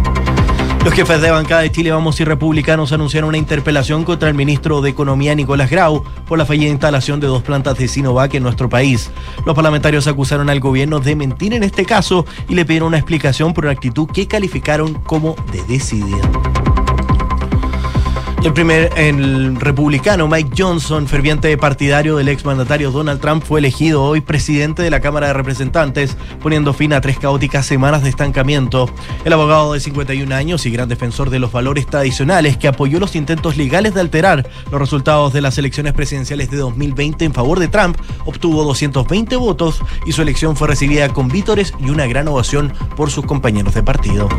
[0.83, 4.81] Los jefes de bancada de Chile Vamos y Republicanos anunciaron una interpelación contra el ministro
[4.81, 8.69] de Economía Nicolás Grau por la fallida instalación de dos plantas de Sinovac en nuestro
[8.69, 9.11] país.
[9.45, 13.53] Los parlamentarios acusaron al gobierno de mentir en este caso y le pidieron una explicación
[13.53, 16.29] por una actitud que calificaron como de decidida.
[18.41, 24.21] El primer el republicano Mike Johnson, ferviente partidario del exmandatario Donald Trump, fue elegido hoy
[24.21, 28.89] presidente de la Cámara de Representantes, poniendo fin a tres caóticas semanas de estancamiento.
[29.25, 33.17] El abogado de 51 años y gran defensor de los valores tradicionales que apoyó los
[33.17, 37.67] intentos legales de alterar los resultados de las elecciones presidenciales de 2020 en favor de
[37.67, 42.71] Trump, obtuvo 220 votos y su elección fue recibida con vítores y una gran ovación
[42.95, 44.29] por sus compañeros de partido.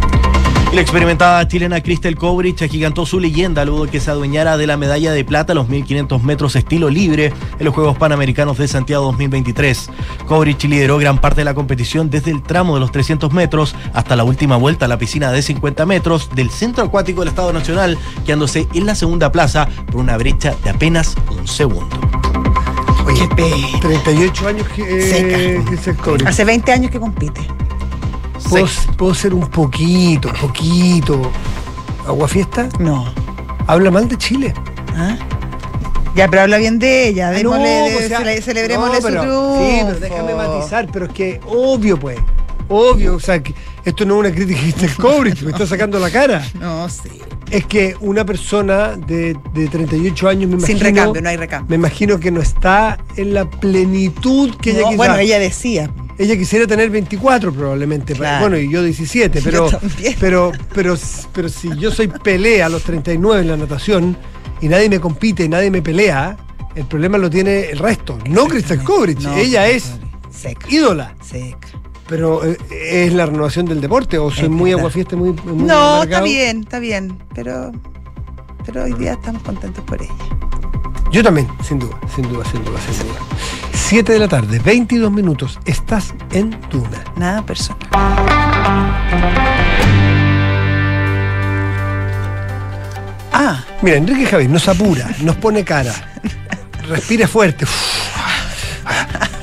[0.73, 4.69] Y la experimentada chilena Crystal Kovrich agigantó su leyenda luego de que se adueñara de
[4.69, 8.69] la medalla de plata a los 1500 metros estilo libre en los Juegos Panamericanos de
[8.69, 9.91] Santiago 2023.
[10.27, 14.15] Kovrich lideró gran parte de la competición desde el tramo de los 300 metros hasta
[14.15, 17.99] la última vuelta a la piscina de 50 metros del Centro Acuático del Estado Nacional,
[18.25, 21.99] quedándose en la segunda plaza por una brecha de apenas un segundo.
[23.07, 23.29] Oye,
[23.81, 25.65] 38 años que, eh,
[26.25, 27.41] Hace 20 años que compite.
[28.49, 31.31] ¿Puedo, ser un poquito, poquito
[32.07, 32.69] agua fiesta?
[32.79, 33.13] No.
[33.67, 34.55] ¿Habla mal de Chile?
[34.97, 35.17] ¿Ah?
[36.15, 37.31] Ya, pero habla bien de ella.
[37.31, 39.59] Démosle, no, celebrémosle su triunfo.
[39.65, 42.19] Sí, pero déjame matizar, pero es que obvio, pues.
[42.69, 46.11] Obvio, o sea, que esto no es una crítica del cobre, me está sacando la
[46.11, 46.45] cara.
[46.55, 47.23] No, sí.
[47.51, 50.67] Es que una persona de, de 38 años, me imagino.
[50.67, 51.69] Sin recambio, no hay recambio.
[51.69, 54.97] Me imagino que no está en la plenitud que ella quisiera.
[54.97, 55.91] Bueno, ella decía.
[56.19, 59.71] Ella quisiera tener 24 probablemente, bueno, y yo 17, pero,
[60.21, 60.95] pero, pero,
[61.33, 64.17] pero si yo soy pelea a los 39 en la natación
[64.61, 66.37] y nadie me compite, y nadie me pelea,
[66.75, 69.95] el problema lo tiene el resto, no Crystal Kovrich, ella es
[70.69, 71.15] ídola.
[71.23, 71.80] Seca.
[72.11, 76.21] Pero eh, es la renovación del deporte o soy muy aguafiesta, muy, muy No, está
[76.21, 77.71] bien, está bien, pero
[78.67, 80.13] pero hoy día estamos contentos por ella.
[81.13, 83.19] Yo también, sin duda, sin duda, sin duda, sin duda.
[83.73, 85.59] 7 de la tarde, 22 minutos.
[85.65, 87.03] Estás en Duna.
[87.17, 87.79] Nada personal.
[93.33, 93.65] Ah.
[93.83, 95.95] Mira, Enrique Javier nos apura, nos pone cara,
[96.89, 97.65] respira fuerte.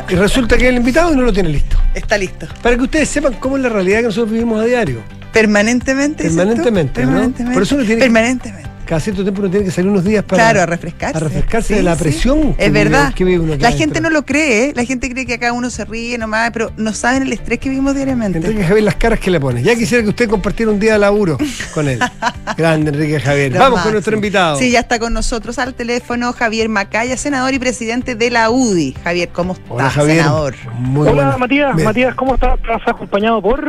[0.09, 1.76] Y resulta que el invitado no lo tiene listo.
[1.97, 2.47] Está listo.
[2.61, 5.01] Para que ustedes sepan cómo es la realidad que nosotros vivimos a diario.
[5.33, 6.23] Permanentemente.
[6.23, 7.53] Permanentemente, Permanentemente.
[7.53, 10.43] Por eso uno tiene Permanentemente cada cierto tiempo uno tiene que salir unos días para.
[10.43, 11.17] Claro, a refrescarse.
[11.17, 12.55] A refrescarse de la presión.
[12.57, 13.13] es verdad.
[13.59, 14.73] la gente no lo cree, ¿eh?
[14.75, 17.69] la gente cree que acá uno se ríe nomás, pero no saben el estrés que
[17.69, 18.39] vivimos diariamente.
[18.39, 19.61] Enrique Javier, las caras que le pone.
[19.61, 21.37] Ya quisiera que usted compartiera un día de laburo
[21.73, 21.99] con él.
[22.57, 23.51] Grande Enrique Javier.
[23.57, 24.57] Vamos con nuestro invitado.
[24.57, 28.95] Sí, ya está con nosotros al teléfono Javier Macaya, senador y presidente de la UDI.
[29.03, 30.17] Javier, ¿cómo está, Hola, Javier.
[30.17, 30.55] senador?
[30.79, 31.75] Muy Hola, Matías.
[31.83, 32.57] Matías, ¿cómo estás?
[32.59, 33.67] ¿Estás acompañado por...?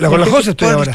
[0.00, 0.92] La, con la José estoy ahora.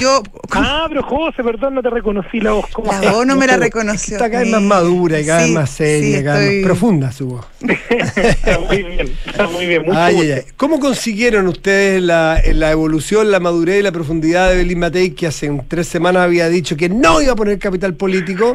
[0.51, 2.67] Ah, pero José, perdón, no te reconocí la voz.
[2.71, 5.51] ¿Cómo la voz no me la reconoció está cada vez más madura y cada vez
[5.51, 7.45] más seria, cada vez más profunda su voz.
[7.61, 10.43] está muy bien, está muy bien.
[10.57, 15.27] ¿Cómo consiguieron ustedes la, la, evolución, la madurez y la profundidad de Belín Matei, que
[15.27, 18.53] hace tres semanas había dicho que no iba a poner capital político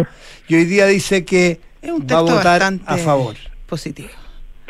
[0.49, 3.37] y hoy día dice que va a votar a favor?
[3.67, 4.11] Positivo.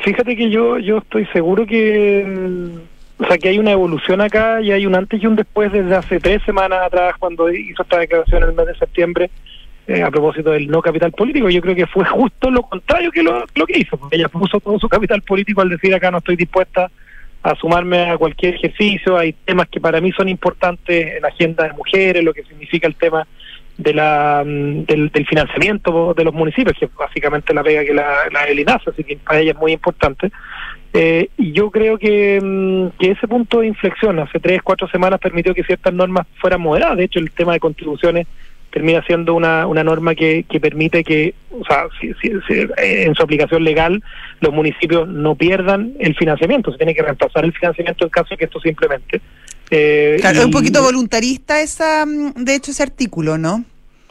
[0.04, 2.82] Fíjate que yo, yo estoy seguro que
[3.18, 5.94] o sea, que hay una evolución acá y hay un antes y un después desde
[5.94, 9.30] hace tres semanas atrás cuando hizo esta declaración en el mes de septiembre
[9.86, 11.50] eh, a propósito del no capital político.
[11.50, 14.88] Yo creo que fue justo lo contrario que lo, que hizo, ella puso todo su
[14.88, 16.90] capital político al decir acá no estoy dispuesta
[17.42, 19.18] a sumarme a cualquier ejercicio.
[19.18, 22.86] Hay temas que para mí son importantes en la agenda de mujeres, lo que significa
[22.86, 23.26] el tema
[23.76, 28.28] de la mm, del, financiamiento de los municipios, que es básicamente la pega que la,
[28.32, 30.30] la ELINAS, así que para ella es muy importante.
[30.96, 35.64] Eh, yo creo mm, que ese punto de inflexión hace tres, cuatro semanas permitió que
[35.64, 36.96] ciertas normas fueran moderadas.
[36.96, 38.28] De hecho, el tema de contribuciones
[38.74, 41.84] termina siendo una, una norma que, que permite que, o sea,
[42.76, 44.02] en su aplicación legal,
[44.40, 46.72] los municipios no pierdan el financiamiento.
[46.72, 49.20] Se tiene que reemplazar el financiamiento en caso de que esto simplemente.
[49.70, 53.64] Eh, claro, es un poquito voluntarista esa, mm, de hecho, ese artículo, ¿no?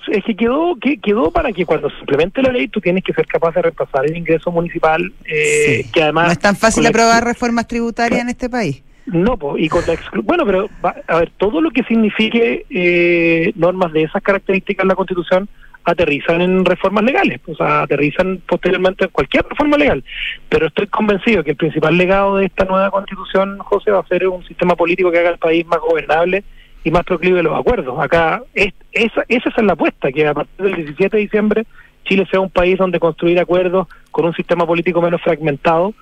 [0.07, 3.11] Es que quedó, que quedó para que cuando se implemente la ley tú tienes que
[3.11, 6.27] ser capaz de reemplazar el ingreso municipal, eh, que además...
[6.27, 8.81] No es tan fácil aprobar reformas tributarias en este país.
[9.05, 10.69] No, y con la bueno, pero
[11.07, 15.49] a ver, todo lo que signifique eh, normas de esas características en la Constitución
[15.83, 20.03] aterrizan en reformas legales, o sea, aterrizan posteriormente en cualquier reforma legal.
[20.47, 24.27] Pero estoy convencido que el principal legado de esta nueva Constitución, José, va a ser
[24.27, 26.43] un sistema político que haga el país más gobernable
[26.85, 27.99] y más proclive a los acuerdos.
[27.99, 31.65] Acá es, esa, esa es la apuesta, que a partir del 17 de diciembre
[32.05, 35.93] Chile sea un país donde construir acuerdos con un sistema político menos fragmentado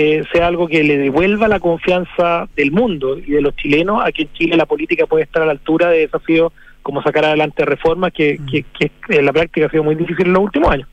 [0.00, 4.10] eh, sea algo que le devuelva la confianza del mundo y de los chilenos a
[4.12, 7.66] que en Chile la política puede estar a la altura de desafíos como sacar adelante
[7.66, 8.46] reformas que, mm.
[8.46, 10.88] que, que, en la práctica ha sido muy difícil en los últimos años.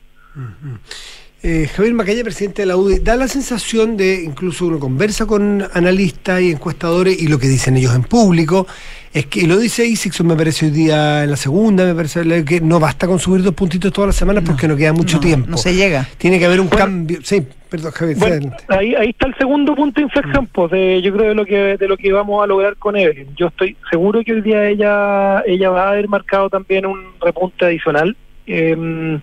[1.42, 5.64] Eh, Javier Macaya, presidente de la UDI, da la sensación de, incluso uno conversa con
[5.72, 8.66] analistas y encuestadores y lo que dicen ellos en público,
[9.12, 12.60] es que, lo dice Isixon, me parece hoy día en la segunda, me parece que
[12.60, 15.48] no basta con subir dos puntitos todas las semanas porque no queda mucho tiempo.
[15.50, 16.06] No se llega.
[16.18, 17.18] Tiene que haber un cambio.
[17.22, 18.52] Sí, perdón, Javier.
[18.68, 20.48] ahí, ahí está el segundo punto de inflexión, mm.
[20.52, 23.34] pues, de, yo creo de lo que de lo que vamos a lograr con Evelyn.
[23.34, 27.64] Yo estoy seguro que hoy día ella ella va a haber marcado también un repunte
[27.64, 28.16] adicional.
[28.46, 29.20] Eh,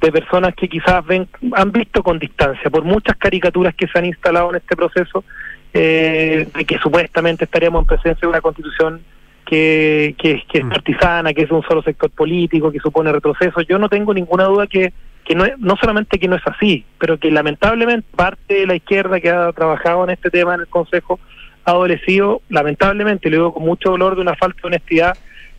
[0.00, 4.04] de personas que quizás ven, han visto con distancia, por muchas caricaturas que se han
[4.04, 5.24] instalado en este proceso,
[5.72, 9.00] eh, de que supuestamente estaríamos en presencia de una constitución
[9.46, 10.68] que, que, que es mm.
[10.68, 13.62] partisana, que es un solo sector político, que supone retroceso.
[13.62, 14.92] Yo no tengo ninguna duda que,
[15.24, 19.20] que no, no solamente que no es así, pero que lamentablemente parte de la izquierda
[19.20, 21.18] que ha trabajado en este tema en el Consejo
[21.64, 25.16] ha adolecido, lamentablemente, y lo digo con mucho dolor, de una falta de honestidad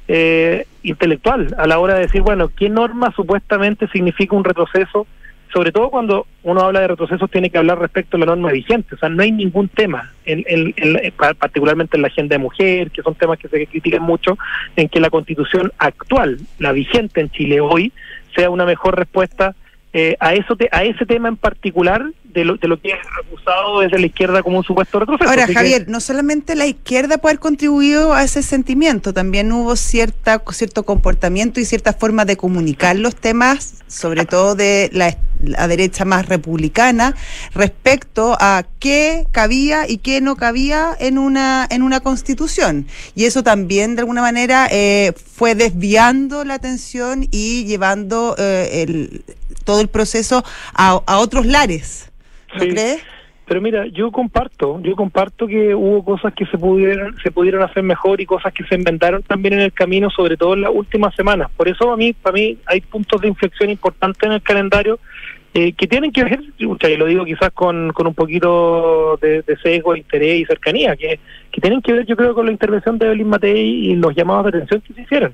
[0.07, 5.07] eh, intelectual a la hora de decir, bueno, ¿qué norma supuestamente significa un retroceso?
[5.53, 8.95] Sobre todo cuando uno habla de retrocesos tiene que hablar respecto a la norma vigente,
[8.95, 10.73] o sea, no hay ningún tema, en,
[11.39, 14.37] particularmente en la agenda de mujer, que son temas que se critican mucho,
[14.75, 17.93] en que la constitución actual, la vigente en Chile hoy,
[18.35, 19.55] sea una mejor respuesta
[19.99, 23.79] eh, a eso a ese tema en particular de lo, de lo que es acusado
[23.79, 25.27] desde la izquierda como un supuesto retroceso.
[25.27, 30.43] Ahora, Javier, no solamente la izquierda puede haber contribuido a ese sentimiento, también hubo cierta
[30.51, 35.17] cierto comportamiento y cierta forma de comunicar los temas, sobre todo de la,
[35.67, 37.15] derecha más republicana,
[37.55, 42.85] respecto a qué cabía y qué no cabía en una en una constitución.
[43.15, 49.23] Y eso también, de alguna manera, eh, fue desviando la atención y llevando eh, el
[49.67, 52.11] todo el proceso a, a otros lares.
[52.53, 53.03] ¿No crees?
[53.47, 57.81] Pero mira, yo comparto, yo comparto que hubo cosas que se pudieron, se pudieron hacer
[57.81, 61.15] mejor y cosas que se inventaron también en el camino, sobre todo en las últimas
[61.15, 61.49] semanas.
[61.55, 64.99] Por eso a mí, para mí, hay puntos de inflexión importantes en el calendario
[65.53, 69.57] eh, que tienen que ver, y lo digo quizás con, con un poquito de, de
[69.63, 71.17] sesgo, interés y cercanía, que,
[71.49, 74.43] que tienen que ver, yo creo, con la intervención de Evelyn Matei y los llamados
[74.43, 75.33] de atención que se hicieron.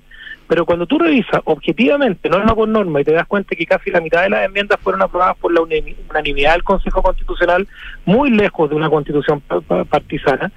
[0.53, 3.99] Pero cuando tú revisas objetivamente, norma por norma, y te das cuenta que casi la
[3.99, 7.67] mitad de las enmiendas fueron aprobadas por la unanimidad del Consejo Constitucional,
[8.05, 9.41] muy lejos de una constitución
[9.89, 10.51] partisana,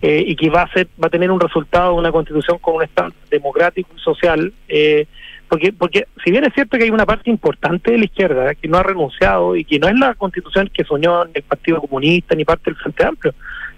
[0.00, 2.76] eh, y que va a ser va a tener un resultado de una constitución con
[2.76, 5.04] un Estado democrático y social, eh,
[5.50, 8.68] porque porque si bien es cierto que hay una parte importante de la izquierda que
[8.68, 12.46] no ha renunciado y que no es la constitución que soñó el Partido Comunista ni
[12.46, 13.34] parte del Frente Amplio,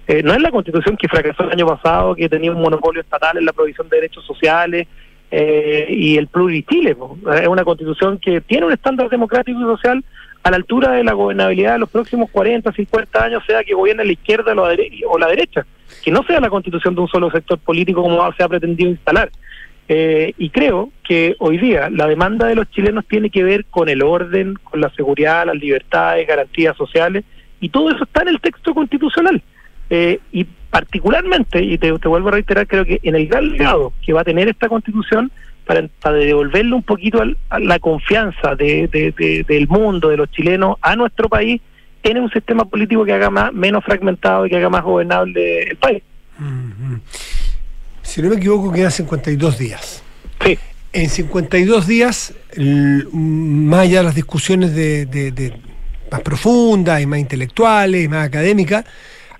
[0.07, 3.39] eh, no es la constitución que fracasó el año pasado, que tenía un monopolio estatal
[3.39, 4.87] en la provisión de derechos sociales,
[5.37, 6.97] eh, y el plurichile.
[7.41, 10.05] Es una constitución que tiene un estándar democrático y social
[10.45, 14.05] a la altura de la gobernabilidad de los próximos 40, 50 años, sea que gobierne
[14.05, 15.67] la izquierda o la, derecha,
[16.05, 19.33] que no sea la constitución de un solo sector político como se ha pretendido instalar.
[19.89, 23.89] Eh, y creo que hoy día la demanda de los chilenos tiene que ver con
[23.89, 27.25] el orden, con la seguridad, las libertades, garantías sociales,
[27.59, 29.43] y todo eso está en el texto constitucional.
[29.91, 34.13] Eh, y particularmente, y te, vuelvo a reiterar, creo que en el gran legado que
[34.13, 35.31] va a tener esta constitución,
[35.65, 41.29] para, devolverle un poquito a la confianza de, del mundo, de los chilenos, a nuestro
[41.29, 41.61] país,
[42.03, 45.77] tiene un sistema político que haga más, menos fragmentado y que haga más gobernable el
[45.77, 46.03] país.
[48.03, 50.03] Si no me equivoco, quedan 52 días.
[50.45, 50.59] Sí.
[50.93, 52.35] En 52 días,
[53.13, 55.53] más allá de las discusiones de,
[56.13, 58.85] más profundas y más intelectuales y más académicas,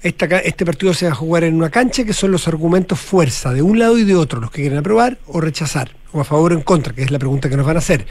[0.05, 3.63] este partido se va a jugar en una cancha que son los argumentos fuerza de
[3.63, 6.55] un lado y de otro, los que quieren aprobar o rechazar, o a favor o
[6.55, 8.07] en contra, que es la pregunta que nos van a hacer.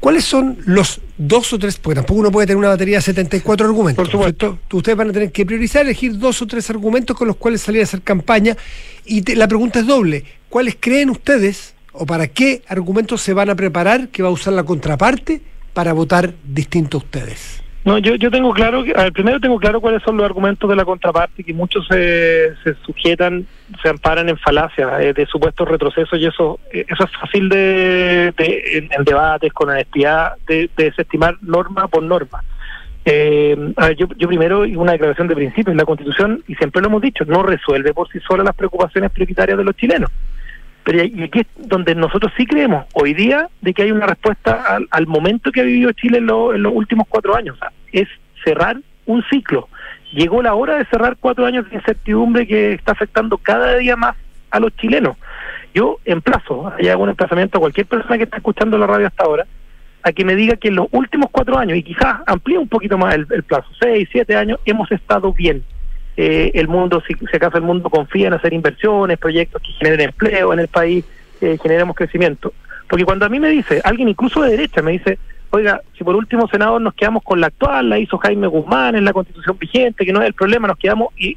[0.00, 1.76] ¿Cuáles son los dos o tres?
[1.76, 4.02] Porque tampoco uno puede tener una batería de 74 argumentos.
[4.02, 4.58] Por supuesto.
[4.72, 7.82] Ustedes van a tener que priorizar, elegir dos o tres argumentos con los cuales salir
[7.82, 8.56] a hacer campaña.
[9.04, 10.24] Y la pregunta es doble.
[10.48, 14.54] ¿Cuáles creen ustedes o para qué argumentos se van a preparar que va a usar
[14.54, 15.42] la contraparte
[15.74, 17.62] para votar distinto a ustedes?
[17.82, 20.84] No, yo, yo tengo claro, que, primero tengo claro cuáles son los argumentos de la
[20.84, 23.46] contraparte, que muchos se, se sujetan,
[23.82, 28.34] se amparan en falacias eh, de supuestos retrocesos y eso eh, eso es fácil de,
[28.36, 32.44] de en, debates con honestidad de, desestimar norma por norma.
[33.06, 33.56] Eh,
[33.96, 37.42] yo, yo primero una declaración de principios, la Constitución, y siempre lo hemos dicho, no
[37.42, 40.10] resuelve por sí sola las preocupaciones prioritarias de los chilenos.
[40.84, 44.78] Pero y aquí es donde nosotros sí creemos hoy día de que hay una respuesta
[44.90, 47.58] al, momento que ha vivido Chile en, los últimos cuatro años.
[47.92, 48.08] es
[48.44, 49.68] cerrar un ciclo.
[50.12, 54.16] Llegó la hora de cerrar cuatro años de incertidumbre que está afectando cada día más
[54.50, 55.16] a los chilenos.
[55.74, 59.46] Yo emplazo, hay algún emplazamiento a cualquier persona que está escuchando la radio hasta ahora,
[60.02, 62.98] a que me diga que en los últimos cuatro años, y quizás amplíe un poquito
[62.98, 65.62] más el plazo, seis, siete años, hemos estado bien
[66.16, 70.00] eh, el mundo, si, si, acaso el mundo confía en hacer inversiones, proyectos que generen
[70.00, 71.04] empleo en el país,
[71.40, 72.52] eh, generemos crecimiento.
[72.88, 75.18] Porque cuando a mí me dice, alguien incluso de derecha me dice,
[75.50, 79.04] oiga, si por último senador nos quedamos con la actual, la hizo Jaime Guzmán en
[79.04, 81.36] la constitución vigente, que no es el problema, nos quedamos, y,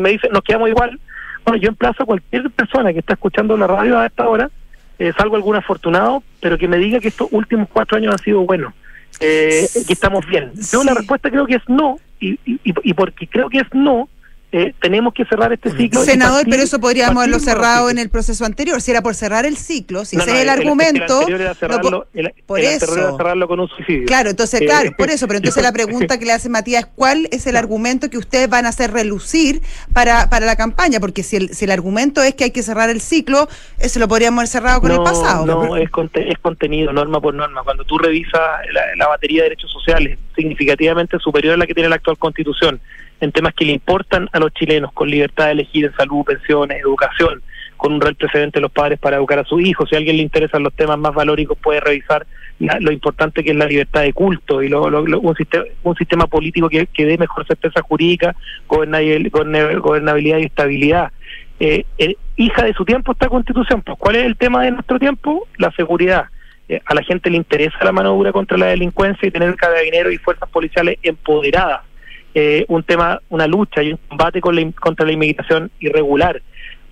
[0.00, 0.98] me, dice, nos quedamos igual,
[1.44, 4.50] bueno, yo emplazo a cualquier persona que está escuchando la radio a esta hora,
[4.98, 8.40] eh, salvo algún afortunado, pero que me diga que estos últimos cuatro años han sido
[8.40, 8.74] buenos,
[9.20, 10.52] eh, que estamos bien.
[10.72, 14.08] Yo la respuesta creo que es no, y, y, y porque creo que es no,
[14.50, 16.02] eh, tenemos que cerrar este ciclo.
[16.02, 18.80] Senador, pero eso podríamos haberlo cerrado en el proceso anterior.
[18.80, 21.26] Si era por cerrar el ciclo, si ese es el, argumento.
[22.46, 23.16] por eso.
[23.16, 24.06] cerrarlo con un suicidio.
[24.06, 25.26] Claro, entonces, claro, por eso.
[25.26, 28.48] Pero entonces la pregunta que le hace Matías es: ¿cuál es el argumento que ustedes
[28.48, 29.60] van a hacer relucir
[29.92, 30.98] para, para la campaña?
[30.98, 34.08] Porque si el, si el argumento es que hay que cerrar el ciclo, eso lo
[34.08, 35.44] podríamos haber cerrado con el pasado.
[35.44, 37.62] No, es, es contenido, norma por norma.
[37.64, 38.40] Cuando tú revisas
[38.72, 42.80] la, la batería de derechos sociales, significativamente superior a la que tiene la actual constitución
[43.20, 46.80] en temas que le importan a los chilenos, con libertad de elegir en salud, pensiones,
[46.80, 47.42] educación,
[47.76, 49.88] con un real precedente de los padres para educar a sus hijos.
[49.88, 52.26] Si a alguien le interesan los temas más valóricos, puede revisar
[52.58, 56.88] lo importante que es la libertad de culto y un, sistema, un sistema político que,
[56.96, 58.34] dé mejor certeza jurídica,
[58.66, 61.12] gobernabilidad y estabilidad.
[61.60, 63.82] Eh, eh, hija de su tiempo esta constitución.
[63.82, 65.46] Pues, ¿Cuál es el tema de nuestro tiempo?
[65.56, 66.26] La seguridad.
[66.68, 70.12] Eh, a la gente le interesa la mano dura contra la delincuencia y tener carabineros
[70.12, 71.87] y fuerzas policiales empoderadas
[72.34, 76.42] eh, un tema, una lucha y un combate contra la inmigración irregular.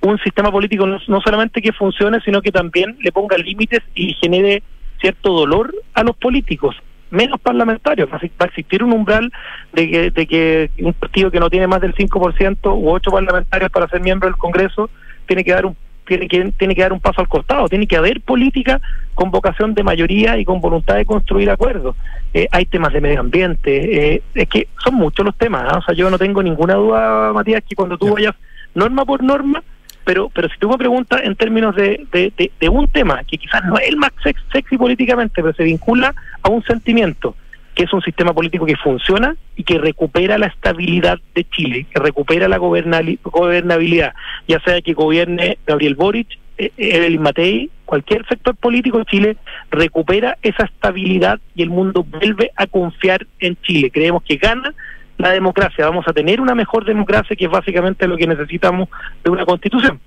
[0.00, 4.62] Un sistema político no, solamente que funcione, sino que también le ponga límites y genere
[5.00, 6.76] cierto dolor a los políticos,
[7.10, 8.08] menos parlamentarios.
[8.10, 9.32] Va a existir un umbral
[9.72, 13.70] de que, de que un partido que no tiene más del 5% u 8 parlamentarios
[13.70, 14.90] para ser miembro del Congreso
[15.26, 17.96] tiene que dar un tiene que, tiene que dar un paso al costado, tiene que
[17.96, 18.80] haber política
[19.14, 21.96] con vocación de mayoría y con voluntad de construir acuerdos.
[22.32, 25.78] Eh, hay temas de medio ambiente, eh, es que son muchos los temas, ¿ah?
[25.78, 28.34] o sea, yo no tengo ninguna duda, Matías, que cuando tú vayas
[28.74, 29.62] norma por norma,
[30.04, 33.64] pero pero si tú me preguntas en términos de, de, de un tema que quizás
[33.64, 34.12] no es el más
[34.52, 37.34] sexy políticamente, pero se vincula a un sentimiento,
[37.76, 42.00] que es un sistema político que funciona y que recupera la estabilidad de Chile, que
[42.00, 44.14] recupera la gobernabilidad,
[44.48, 49.36] ya sea que gobierne Gabriel Boric, eh, Evelyn Matei, cualquier sector político de Chile
[49.70, 53.90] recupera esa estabilidad y el mundo vuelve a confiar en Chile.
[53.90, 54.72] Creemos que gana
[55.18, 58.88] la democracia, vamos a tener una mejor democracia que es básicamente lo que necesitamos
[59.22, 60.00] de una constitución.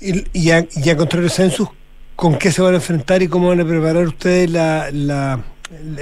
[0.00, 1.68] Y, y, a, y a contrario census,
[2.16, 5.44] ¿con qué se van a enfrentar y cómo van a preparar ustedes la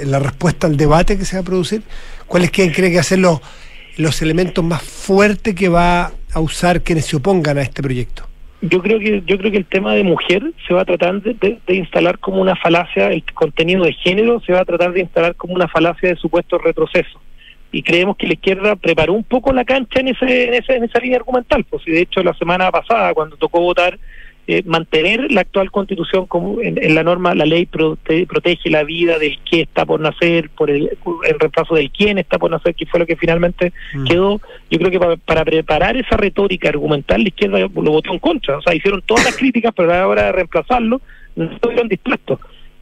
[0.05, 1.81] la respuesta al debate que se va a producir?
[2.27, 3.39] ¿Cuáles creen que ser los,
[3.97, 8.27] los elementos más fuertes que va a usar quienes se opongan a este proyecto?
[8.61, 11.59] Yo creo que yo creo que el tema de mujer se va a tratar de,
[11.67, 15.53] instalar como una falacia, el contenido de género se va a tratar de instalar como
[15.53, 17.19] una falacia de supuesto retroceso.
[17.71, 20.85] Y creemos que la izquierda preparó un poco la cancha en, ese, en, ese, en
[20.85, 21.65] esa línea argumental.
[21.69, 23.99] Pues, y de hecho, la semana pasada, cuando tocó votar
[24.47, 29.39] eh, mantener la actual constitución como en, la norma, la ley protege la vida del
[29.39, 32.99] que está por nacer, por el, el reemplazo del quién está por nacer, que fue
[32.99, 34.03] lo que finalmente mm.
[34.05, 34.39] quedó.
[34.69, 38.57] Yo creo que para, preparar esa retórica argumental, la izquierda lo votó en contra.
[38.57, 41.01] O sea, hicieron todas las críticas, pero a la hora de reemplazarlo,
[41.35, 42.39] no estuvieron dispuestos.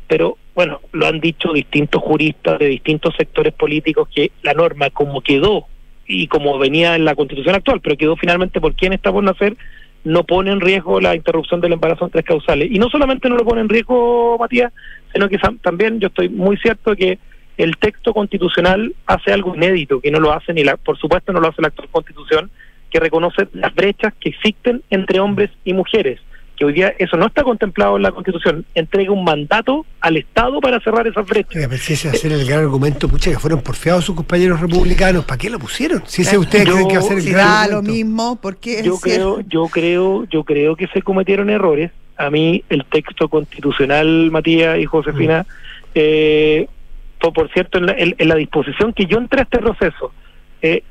[0.07, 5.21] Pero bueno, lo han dicho distintos juristas de distintos sectores políticos que la norma como
[5.21, 5.65] quedó
[6.05, 9.55] y como venía en la constitución actual, pero quedó finalmente por quién está por nacer,
[10.03, 12.69] no pone en riesgo la interrupción del embarazo en tres causales.
[12.71, 14.73] Y no solamente no lo pone en riesgo, Matías,
[15.13, 17.19] sino que también yo estoy muy cierto que
[17.57, 21.39] el texto constitucional hace algo inédito, que no lo hace ni la, por supuesto no
[21.39, 22.49] lo hace la actual constitución,
[22.89, 26.19] que reconoce las brechas que existen entre hombres y mujeres
[26.55, 30.59] que hoy día eso no está contemplado en la Constitución, entrega un mandato al Estado
[30.61, 31.81] para cerrar esas brechas.
[31.81, 35.49] si ese hacer el gran argumento, pucha, que fueron porfiados sus compañeros republicanos, ¿para qué
[35.49, 36.03] lo pusieron?
[36.05, 38.97] Si ese ustedes creen que va a ser el gran da lo mismo, porque yo
[38.99, 41.91] creo, yo creo, yo creo que se cometieron errores.
[42.15, 45.91] A mí el texto constitucional, Matías y Josefina, mm.
[45.95, 46.67] eh,
[47.31, 50.11] por, cierto, en la, disposición que yo entré a este proceso,
[50.61, 50.83] eh,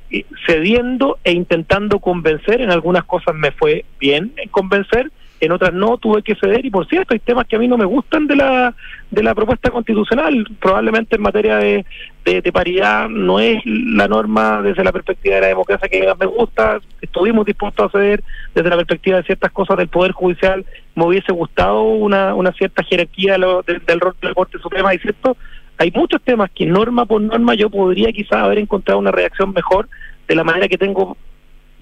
[0.46, 5.10] cediendo e intentando convencer, en algunas cosas me fue bien en convencer,
[5.42, 7.76] en otras no tuve que ceder y por cierto hay temas que a mí no
[7.76, 8.74] me gustan de la
[9.10, 10.46] de la propuesta constitucional.
[10.60, 11.84] Probablemente en materia de,
[12.24, 16.26] de, paridad no es la norma desde la perspectiva de la democracia que más me
[16.26, 16.80] gusta.
[17.00, 18.22] Estuvimos dispuestos a ceder
[18.54, 20.64] desde la perspectiva de ciertas cosas del poder judicial.
[20.94, 25.36] Me hubiese gustado una, una cierta jerarquía del rol de la Corte Suprema y cierto
[25.76, 29.88] hay muchos temas que norma por norma yo podría quizás haber encontrado una reacción mejor
[30.28, 31.16] de la manera que tengo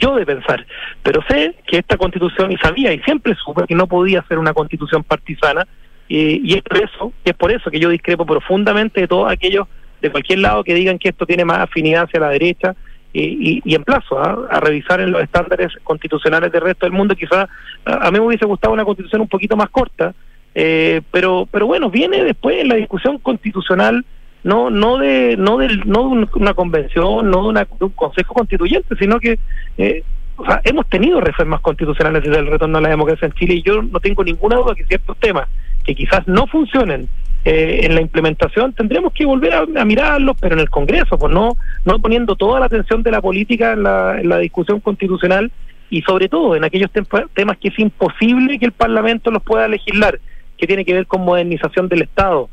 [0.00, 0.66] yo de pensar.
[1.02, 4.52] Pero sé que esta constitución, y sabía, y siempre supe que no podía ser una
[4.52, 5.66] constitución partisana,
[6.08, 9.68] y, es por eso, es por eso que yo discrepo profundamente de todos aquellos
[10.02, 12.74] de cualquier lado que digan que esto tiene más afinidad hacia la derecha
[13.12, 14.48] y, y, emplazo ¿ah?
[14.50, 17.14] a revisar en los estándares constitucionales del resto del mundo.
[17.14, 17.48] Quizás
[17.84, 20.14] a, mí me hubiese gustado una constitución un poquito más corta,
[20.54, 24.04] eh, pero pero bueno, viene después en la discusión constitucional
[24.42, 29.20] no no de no del no de una convención, no de, un consejo constituyente, sino
[29.20, 29.38] que
[29.78, 30.02] eh,
[30.36, 33.62] o sea, hemos tenido reformas constitucionales desde el retorno a la democracia en Chile y
[33.62, 35.48] yo no tengo ninguna duda que ciertos temas
[35.84, 37.08] que quizás no funcionen
[37.44, 41.56] eh, en la implementación tendríamos que volver a, mirarlos, pero en el Congreso, pues no,
[41.84, 45.50] no poniendo toda la atención de la política en la, en la discusión constitucional
[45.90, 46.90] y sobre todo en aquellos
[47.34, 50.20] temas que es imposible que el Parlamento los pueda legislar,
[50.56, 52.48] que tiene que ver con modernización del Estado,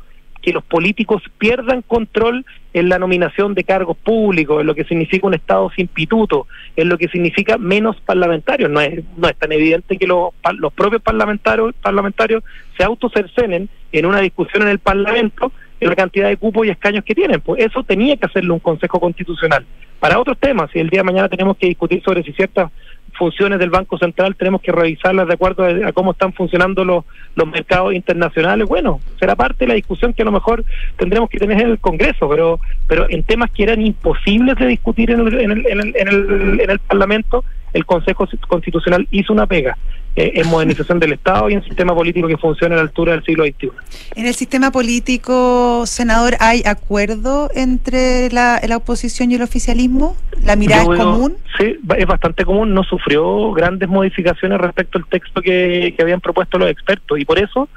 [0.48, 5.26] que los políticos pierdan control en la nominación de cargos públicos, en lo que significa
[5.26, 8.70] un Estado sin pituto, en lo que significa menos parlamentarios.
[8.70, 12.42] No es, no es tan evidente que los, los propios parlamentarios, parlamentarios
[12.78, 17.04] se autocercenen en una discusión en el Parlamento en la cantidad de cupos y escaños
[17.04, 17.42] que tienen.
[17.42, 19.66] Pues eso tenía que hacerlo un Consejo Constitucional.
[20.00, 22.72] Para otros temas, si el día de mañana tenemos que discutir sobre si ciertas
[23.18, 27.04] funciones del Banco Central tenemos que revisarlas de acuerdo a, cómo están funcionando los,
[27.34, 28.66] los mercados internacionales.
[28.66, 30.64] Bueno, será parte de la discusión que a lo mejor
[30.96, 35.10] tendremos que tener en el Congreso, pero pero en temas que eran imposibles de discutir
[35.10, 37.44] en el, en el, en el, en el, Parlamento,
[37.74, 39.76] el Consejo Constitucional hizo una pega
[40.16, 43.24] eh, en modernización del Estado y en sistema político que funciona a la altura del
[43.24, 43.70] siglo XXI.
[44.16, 50.16] En el sistema político, senador, ¿hay acuerdo entre la, la oposición y el oficialismo?
[50.44, 51.36] ¿La mirada es común?
[51.56, 56.58] Sí, es bastante común, no sufrió grandes modificaciones respecto al texto que, que habían propuesto
[56.58, 57.68] los expertos y por eso,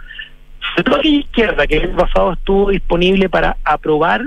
[0.84, 4.22] toda aquella izquierda que el pasado estuvo disponible para aprobar,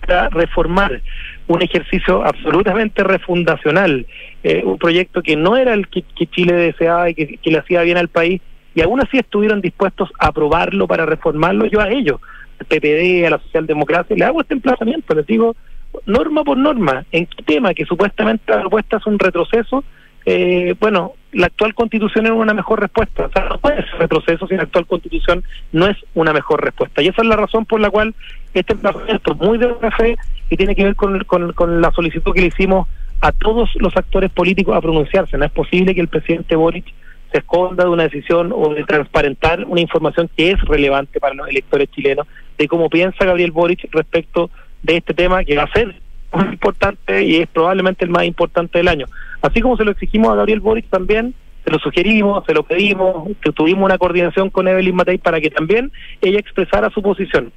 [0.00, 1.00] para reformar
[1.48, 4.06] un ejercicio absolutamente refundacional,
[4.42, 7.98] eh, un proyecto que no era el que, Chile deseaba y que, le hacía bien
[7.98, 8.40] al país,
[8.74, 12.20] y aún así estuvieron dispuestos a aprobarlo para reformarlo, yo a ellos,
[12.58, 15.56] al PPD, a la socialdemocracia, le hago este emplazamiento, les digo,
[16.04, 19.84] norma por norma, en qué tema que supuestamente la propuesta es un retroceso,
[20.28, 23.26] eh, bueno, la actual constitución es una mejor respuesta.
[23.26, 27.00] O sea, no puede ser retroceso si la actual constitución no es una mejor respuesta.
[27.00, 28.12] Y esa es la razón por la cual
[28.52, 30.16] este emplazamiento muy de buena fe
[30.50, 32.88] y tiene que ver con, con, la solicitud que le hicimos
[33.20, 35.38] a todos los actores políticos a pronunciarse.
[35.38, 36.86] No es posible que el presidente Boric
[37.32, 41.48] se esconda de una decisión o de transparentar una información que es relevante para los
[41.48, 42.26] electores chilenos
[42.56, 44.50] de cómo piensa Gabriel Boric respecto
[44.82, 46.00] de este tema que va a ser
[46.32, 49.06] muy importante y es probablemente el más importante del año.
[49.42, 51.34] Así como se lo exigimos a Gabriel Boric también,
[51.66, 55.50] se lo sugerimos, se lo pedimos, que tuvimos una coordinación con Evelyn Matei para que
[55.50, 55.90] también
[56.22, 57.52] ella expresara su posición.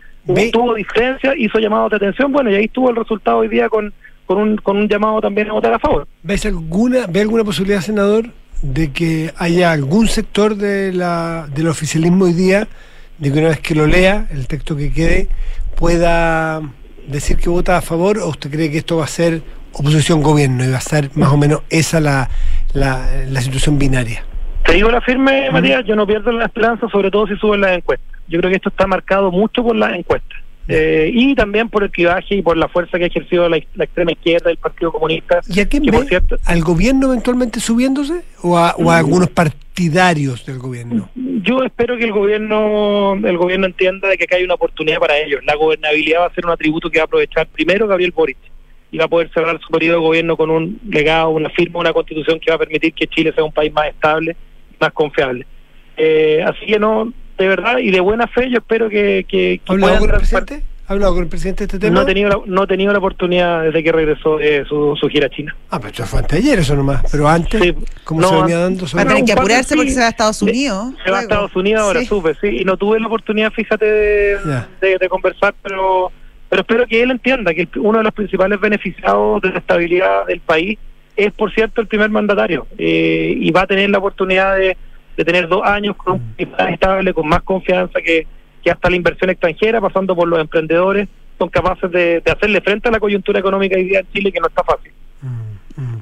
[0.51, 3.93] Tuvo diferencia, hizo llamado de atención, bueno, y ahí estuvo el resultado hoy día con,
[4.25, 6.07] con, un, con un llamado también a votar a favor.
[6.23, 8.31] ¿Ves alguna, ¿Ve alguna posibilidad, senador,
[8.63, 12.67] de que haya algún sector de la, del oficialismo hoy día,
[13.19, 15.27] de que una vez que lo lea, el texto que quede,
[15.75, 16.61] pueda
[17.07, 19.43] decir que vota a favor o usted cree que esto va a ser
[19.73, 22.29] oposición-gobierno y va a ser más o menos esa la,
[22.73, 24.23] la, situación binaria?
[24.65, 27.77] Te digo la firme, Matías, yo no pierdo la esperanza, sobre todo si suben las
[27.77, 28.07] encuestas.
[28.27, 30.37] Yo creo que esto está marcado mucho por las encuestas.
[30.71, 34.11] Eh, y también por el clivaje y por la fuerza que ha ejercido la, extrema
[34.11, 35.39] izquierda del Partido Comunista.
[35.47, 36.21] ¿Y a quién ve?
[36.45, 38.97] ¿Al gobierno eventualmente subiéndose o a, o a mm.
[38.97, 41.09] algunos partidarios del gobierno?
[41.15, 45.17] Yo espero que el gobierno el gobierno entienda de que acá hay una oportunidad para
[45.17, 45.43] ellos.
[45.43, 48.37] La gobernabilidad va a ser un atributo que va a aprovechar primero Gabriel Boric
[48.91, 51.93] y va a poder cerrar su periodo de gobierno con un legado, una firma, una
[51.93, 54.35] constitución que va a permitir que Chile sea un país más estable,
[54.79, 55.45] más confiable.
[55.97, 59.25] Eh, así que no, de verdad y de buena fe, yo espero que...
[59.27, 60.63] que, con el presidente?
[60.87, 61.97] ¿Ha hablado con el presidente de este tema?
[61.97, 65.07] No he tenido la, no he tenido la oportunidad desde que regresó de su, su
[65.07, 65.55] gira a China.
[65.69, 67.03] Ah, pero esto fue antes ayer eso nomás.
[67.11, 67.75] Pero antes, sí.
[68.03, 68.87] ¿cómo se venía dando?
[68.97, 70.95] Va a tener que apurarse porque se va a Estados Unidos.
[71.05, 72.61] Se va a Estados Unidos ahora, supe, sí.
[72.61, 76.11] Y no tuve la oportunidad, fíjate, de, de conversar, pero
[76.49, 80.39] pero espero que él entienda que uno de los principales beneficiados de la estabilidad del
[80.39, 80.79] país
[81.15, 84.75] es, por cierto, el primer mandatario eh, y va a tener la oportunidad de,
[85.23, 88.25] tener dos años con un país estable, con más confianza que,
[88.63, 92.91] que hasta la inversión extranjera, pasando por los emprendedores, son capaces de, hacerle frente a
[92.91, 94.91] la coyuntura económica hoy día en Chile, que no está fácil.
[95.21, 96.01] Mm, mm.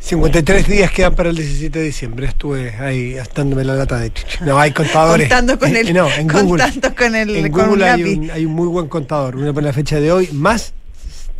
[0.00, 2.26] 53 días quedan para el 17 de diciembre.
[2.26, 5.28] Estuve ahí gastándome la lata de No, hay contadores.
[5.28, 5.92] Contando con el.
[5.94, 6.64] no, en Google.
[6.96, 7.36] con el.
[7.36, 9.36] En Google hay, un, hay, un, muy buen contador.
[9.36, 10.72] Uno pone la fecha de hoy, más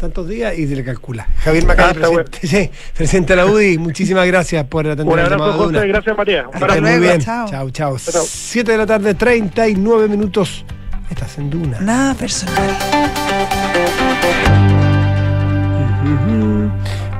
[0.00, 1.28] tantos días y se le calcula.
[1.44, 5.52] Javier Macari, ah, presidente, sí, presidente de la UDI, muchísimas gracias por atender Un abrazo,
[5.52, 6.46] José, gracias María.
[6.52, 7.20] Hasta muy bien.
[7.20, 7.96] Chao, chao.
[7.98, 10.64] 7 de la tarde, 39 minutos.
[11.10, 11.80] Estás en Duna.
[11.80, 12.76] Nada personal.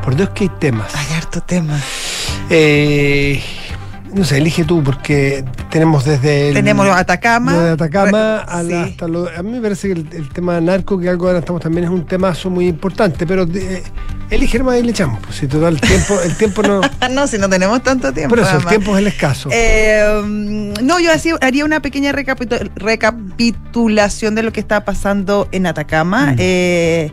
[0.02, 0.92] Por Dios que hay temas.
[1.30, 1.84] Harto temas.
[2.50, 3.40] Eh,
[4.12, 6.52] no sé, elige tú, porque tenemos desde.
[6.52, 7.56] tenemos Atacama.
[7.56, 11.38] de Atacama hasta lo, A mí me parece que el, tema narco, que algo ahora
[11.38, 13.84] estamos también, es un temazo muy importante, pero eh,
[14.30, 15.20] elige más y le echamos.
[15.20, 16.80] Pues, si total, el tiempo, el tiempo no.
[17.12, 18.34] no, si no tenemos tanto tiempo.
[18.34, 19.48] Por eso, el tiempo es el escaso.
[19.52, 20.02] Eh,
[20.82, 26.32] no, yo haría una pequeña recapitulación de lo que está pasando en Atacama.
[26.32, 26.36] Mm.
[26.38, 27.12] Eh,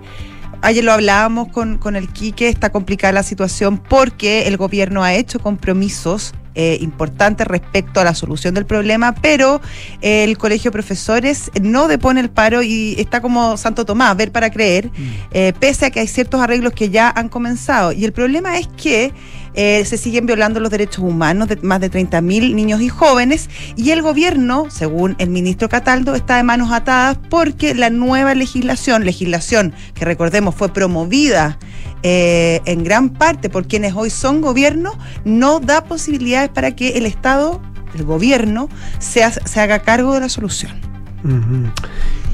[0.62, 5.14] ayer lo hablábamos con, con el Quique, está complicada la situación porque el gobierno ha
[5.14, 9.62] hecho compromisos eh, importante respecto a la solución del problema, pero
[10.02, 14.50] el Colegio de Profesores no depone el paro y está como Santo Tomás, ver para
[14.50, 15.10] creer, mm.
[15.34, 17.92] eh, pese a que hay ciertos arreglos que ya han comenzado.
[17.92, 19.14] Y el problema es que
[19.60, 23.90] eh, se siguen violando los derechos humanos de más de 30.000 niños y jóvenes y
[23.90, 29.74] el gobierno, según el ministro Cataldo, está de manos atadas porque la nueva legislación, legislación
[29.96, 31.58] que recordemos fue promovida
[32.04, 34.94] eh, en gran parte por quienes hoy son gobierno,
[35.26, 37.60] no da posibilidades para que el Estado,
[37.96, 40.74] el gobierno, se, haga cargo de la solución.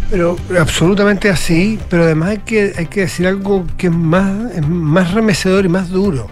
[0.10, 4.68] Pero absolutamente así, pero además hay que, hay que decir algo que es más, es
[4.68, 6.28] más remecedor y más duro.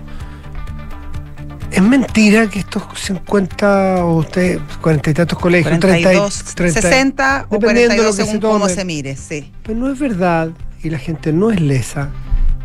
[1.72, 7.60] Es mentira que estos 50 o usted, 40 y tantos colegios, 42, 30, 60 o
[7.60, 9.52] 42 según cómo se mire, sí.
[9.64, 10.50] Pero no es verdad,
[10.84, 12.10] y la gente no es lesa,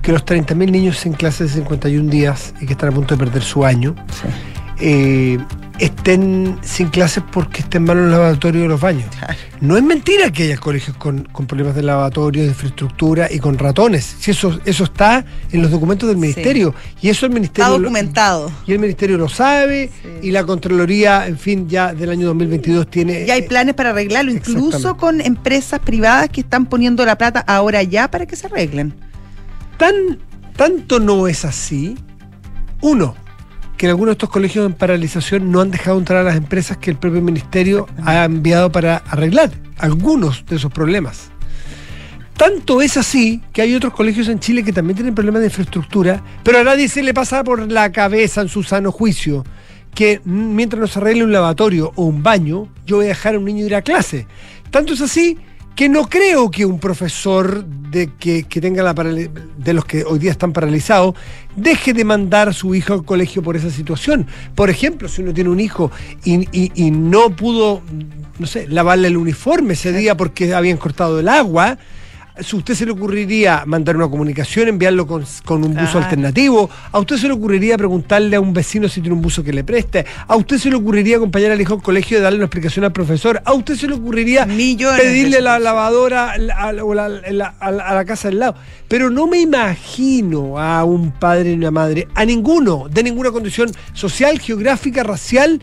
[0.02, 3.24] que los 30.000 niños en clases de 51 días y que están a punto de
[3.24, 4.28] perder su año, sí.
[4.80, 5.38] eh,
[5.79, 9.07] estén sin clases porque estén malos los lavatorios de los baños.
[9.61, 14.16] No es mentira que haya colegios con, problemas de lavatorio, de infraestructura y con ratones.
[14.18, 16.74] Si eso, eso está en los documentos del ministerio.
[17.01, 17.66] Y eso el ministerio.
[17.66, 18.53] Está documentado.
[18.66, 19.91] y el ministerio lo sabe.
[20.22, 23.27] Y la Contraloría, en fin, ya del año 2022 tiene.
[23.27, 27.83] Ya hay planes para arreglarlo, incluso con empresas privadas que están poniendo la plata ahora
[27.83, 28.95] ya para que se arreglen.
[29.79, 30.18] Tan,
[30.57, 31.97] tanto no es así.
[32.81, 33.14] Uno,
[33.77, 36.77] que en algunos de estos colegios en paralización no han dejado entrar a las empresas
[36.79, 41.31] que el propio ministerio ha enviado para arreglar algunos de esos problemas.
[42.37, 46.22] Tanto es así que hay otros colegios en Chile que también tienen problemas de infraestructura,
[46.43, 49.45] pero a nadie se le pasa por la cabeza en su sano juicio
[49.95, 53.39] que mientras no se arregle un lavatorio o un baño, yo voy a dejar a
[53.39, 54.27] un niño ir a clase.
[54.70, 55.39] Tanto es así
[55.77, 60.31] que no creo que un profesor de que, tenga la de los que hoy día
[60.31, 61.14] están paralizados
[61.55, 64.27] deje de mandar a su hijo al colegio por esa situación.
[64.55, 65.93] Por ejemplo, si uno tiene un hijo
[66.24, 67.83] y, no pudo,
[68.39, 71.79] no sé, lavarle el uniforme ese día porque habían cortado el agua,
[72.37, 75.24] ¿A usted se le ocurriría mandar una comunicación, enviarlo con,
[75.64, 76.68] un buzo alternativo?
[76.93, 79.64] ¿A usted se le ocurriría preguntarle a un vecino si tiene un buzo que le
[79.64, 80.05] preste?
[80.28, 82.93] ¿A usted se le ocurriría acompañar al hijo al colegio y darle una explicación al
[82.93, 83.41] profesor?
[83.43, 86.72] ¿A usted se le ocurriría pedirle la lavadora a,
[87.72, 88.57] la casa del lado?
[88.87, 93.70] Pero no me imagino a un padre y una madre, a ninguno, de ninguna condición
[93.95, 95.62] social, geográfica, racial,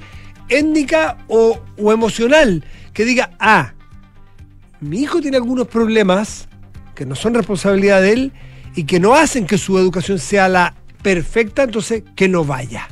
[0.50, 2.64] étnica o, o emocional,
[2.94, 3.74] que diga, ah,
[4.80, 6.48] mi hijo tiene algunos problemas,
[6.96, 8.34] que no son responsabilidad de él
[8.76, 12.88] y que no hacen que su educación sea la perfecta, entonces que no vaya.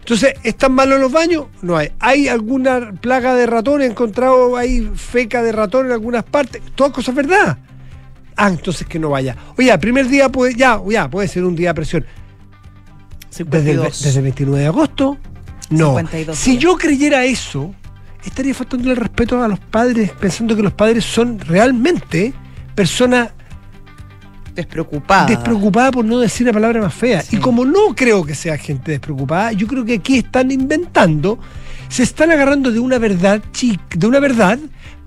[0.00, 1.46] Entonces, ¿están malos los baños?
[1.60, 1.90] No hay.
[1.98, 3.82] ¿Hay alguna plaga de ratón?
[3.82, 6.62] ¿He encontrado ahí feca de ratón en algunas partes?
[6.74, 7.58] Todas cosas verdad.
[8.34, 9.36] Ah, entonces que no vaya.
[9.58, 12.06] Oye, el primer día puede, ya, ya, puede ser un día de presión.
[13.36, 15.18] Desde el, desde 29 de agosto,
[15.70, 15.96] no.
[16.32, 17.74] si yo creyera eso,
[18.24, 22.32] estaría faltando el respeto a los padres, pensando que los padres son realmente
[22.78, 23.32] persona
[24.54, 25.26] despreocupada.
[25.26, 27.24] Despreocupada por no decir la palabra más fea.
[27.28, 31.40] Y como no creo que sea gente despreocupada, yo creo que aquí están inventando,
[31.88, 34.60] se están agarrando de una verdad, de una verdad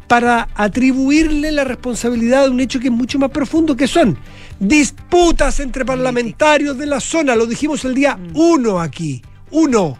[0.09, 4.17] para atribuirle la responsabilidad de un hecho que es mucho más profundo, que son
[4.59, 8.32] disputas entre parlamentarios de la zona, lo dijimos el día mm.
[8.36, 9.97] uno aquí, uno.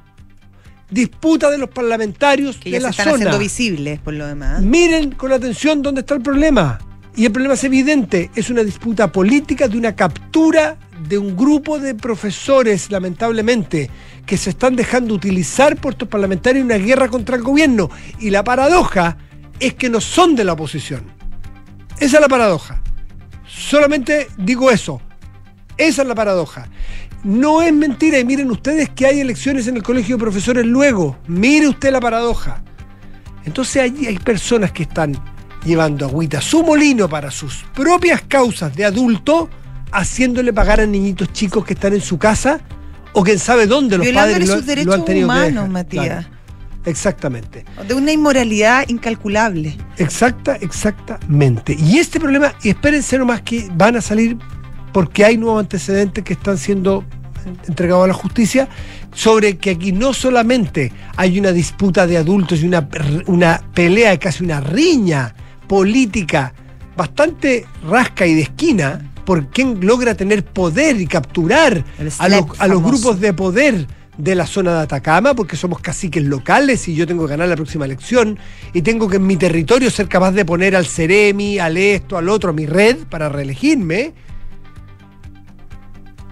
[0.89, 4.61] Disputa de los parlamentarios que de ya la se están haciendo visibles por lo demás.
[4.61, 6.80] Miren con atención dónde está el problema.
[7.16, 11.80] Y el problema es evidente, es una disputa política de una captura de un grupo
[11.80, 13.89] de profesores, lamentablemente,
[14.26, 17.89] que se están dejando utilizar por estos parlamentarios en una guerra contra el gobierno.
[18.20, 19.18] Y la paradoja
[19.59, 21.03] es que no son de la oposición.
[21.99, 22.82] Esa es la paradoja.
[23.45, 25.01] Solamente digo eso.
[25.78, 26.70] Esa es la paradoja.
[27.24, 31.18] No es mentira y miren ustedes que hay elecciones en el colegio de profesores luego.
[31.28, 32.64] Mire usted la paradoja.
[33.45, 35.16] Entonces hay, hay personas que están
[35.66, 39.49] llevando agüita a su molino para sus propias causas de adulto,
[39.91, 42.62] haciéndole pagar a niñitos chicos que están en su casa
[43.14, 44.55] o quién sabe dónde los padres lo,
[44.86, 46.26] lo, han tenido humanos, Matías.
[46.86, 47.66] Exactamente.
[47.88, 49.78] De una inmoralidad incalculable.
[49.97, 51.76] Exacta, exactamente.
[51.78, 54.38] Y este problema, y espérense nomás que van a salir
[54.91, 57.05] porque hay nuevos antecedentes que están siendo
[57.68, 58.68] entregado a la justicia
[59.14, 62.88] sobre que aquí no solamente hay una disputa de adultos y una,
[63.28, 65.36] una pelea, casi una riña
[65.72, 66.53] política
[66.97, 71.86] bastante rasca y de esquina por quién logra tener poder y capturar
[72.19, 76.26] a los, a los grupos de poder de la zona de Atacama, porque somos caciques
[76.26, 78.38] locales y yo tengo que ganar la próxima elección
[78.74, 82.28] y tengo que en mi territorio ser capaz de poner al Ceremi, al esto, al
[82.28, 84.13] otro, a mi red para reelegirme.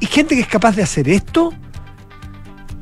[0.02, 1.54] Y gente que es capaz de hacer esto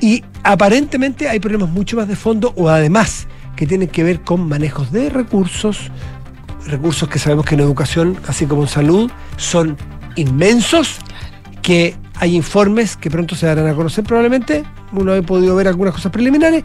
[0.02, 3.28] y aparentemente hay problemas mucho más de fondo o además
[3.58, 5.92] que tienen que ver con manejos de recursos,
[6.68, 9.78] recursos que sabemos que en educación, así como en salud, son
[10.16, 10.98] inmensos,
[11.62, 15.94] que hay informes que pronto se darán a conocer probablemente, uno ha podido ver algunas
[15.94, 16.64] cosas preliminares,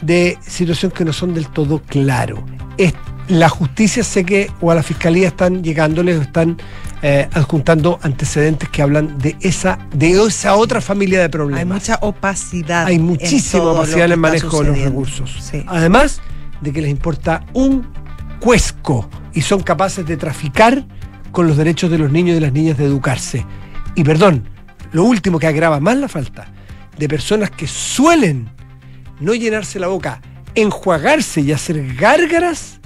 [0.00, 2.44] de situaciones que no son del todo claro.
[3.28, 6.58] la justicia sé que, o a la fiscalía están llegándoles, están
[7.02, 11.60] eh, adjuntando antecedentes que hablan de esa, de esa otra familia de problemas.
[11.60, 12.86] Hay mucha opacidad.
[12.86, 15.52] Hay muchísima opacidad en el manejo de los recursos.
[15.66, 16.20] Además
[16.60, 17.86] de que les importa un
[18.44, 20.84] cuesco y son capaces de traficar
[21.32, 23.46] con los derechos de los niños y de las niñas de educarse.
[23.94, 24.46] Y perdón,
[24.92, 26.52] lo último que agrava más la falta
[26.98, 28.50] de personas que suelen
[29.18, 30.20] no llenarse la boca,
[30.54, 32.80] enjuagarse y hacer gárgaras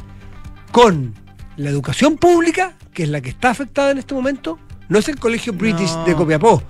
[0.70, 1.12] con
[1.56, 5.18] la educación pública, que es la que está afectada en este momento, no es el
[5.18, 6.62] Colegio British de Copiapó,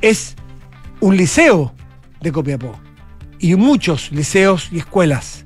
[0.00, 0.34] es
[0.98, 1.72] un liceo
[2.20, 2.74] de Copiapó
[3.38, 5.44] y muchos liceos y escuelas.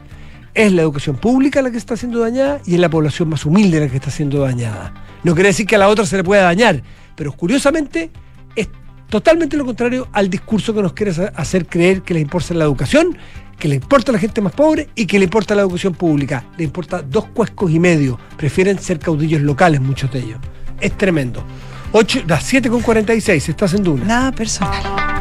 [0.56, 3.78] Es la educación pública la que está siendo dañada y es la población más humilde
[3.78, 4.94] la que está siendo dañada.
[5.22, 6.82] No quiere decir que a la otra se le pueda dañar,
[7.14, 8.10] pero curiosamente
[8.54, 8.70] es
[9.10, 13.18] totalmente lo contrario al discurso que nos quiere hacer creer que le importa la educación,
[13.58, 16.46] que le importa a la gente más pobre y que le importa la educación pública.
[16.56, 18.18] Le importa dos cuescos y medio.
[18.38, 20.38] Prefieren ser caudillos locales, muchos de ellos.
[20.80, 21.44] Es tremendo.
[21.92, 24.04] 8, las 7.46, estás en Duna.
[24.06, 25.15] Nada personal.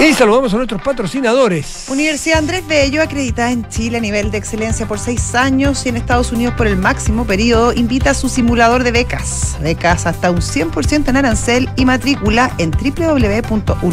[0.00, 1.84] Y saludamos a nuestros patrocinadores.
[1.90, 5.98] Universidad Andrés Bello, acreditada en Chile a nivel de excelencia por seis años y en
[5.98, 9.58] Estados Unidos por el máximo periodo, invita a su simulador de becas.
[9.60, 13.92] Becas hasta un 100% en arancel y matrícula en www.una.cl.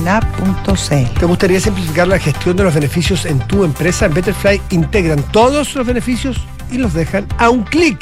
[1.19, 4.05] ¿Te gustaría simplificar la gestión de los beneficios en tu empresa?
[4.05, 6.37] En Betterfly integran todos los beneficios
[6.71, 7.99] y los dejan a un clic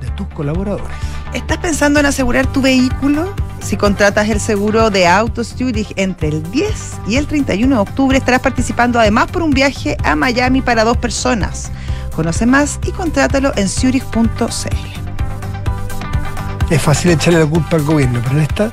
[0.00, 1.21] de tus colaboradores.
[1.34, 3.34] ¿Estás pensando en asegurar tu vehículo?
[3.62, 6.74] Si contratas el seguro de Auto Zurich entre el 10
[7.08, 10.98] y el 31 de octubre, estarás participando además por un viaje a Miami para dos
[10.98, 11.70] personas.
[12.14, 14.32] Conoce más y contrátalo en zurich.cl.
[16.68, 18.70] Es fácil echarle la culpa al gobierno, pero en esta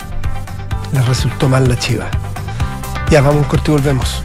[0.92, 2.10] le resultó mal la chiva.
[3.10, 4.22] Ya, vamos corto y volvemos.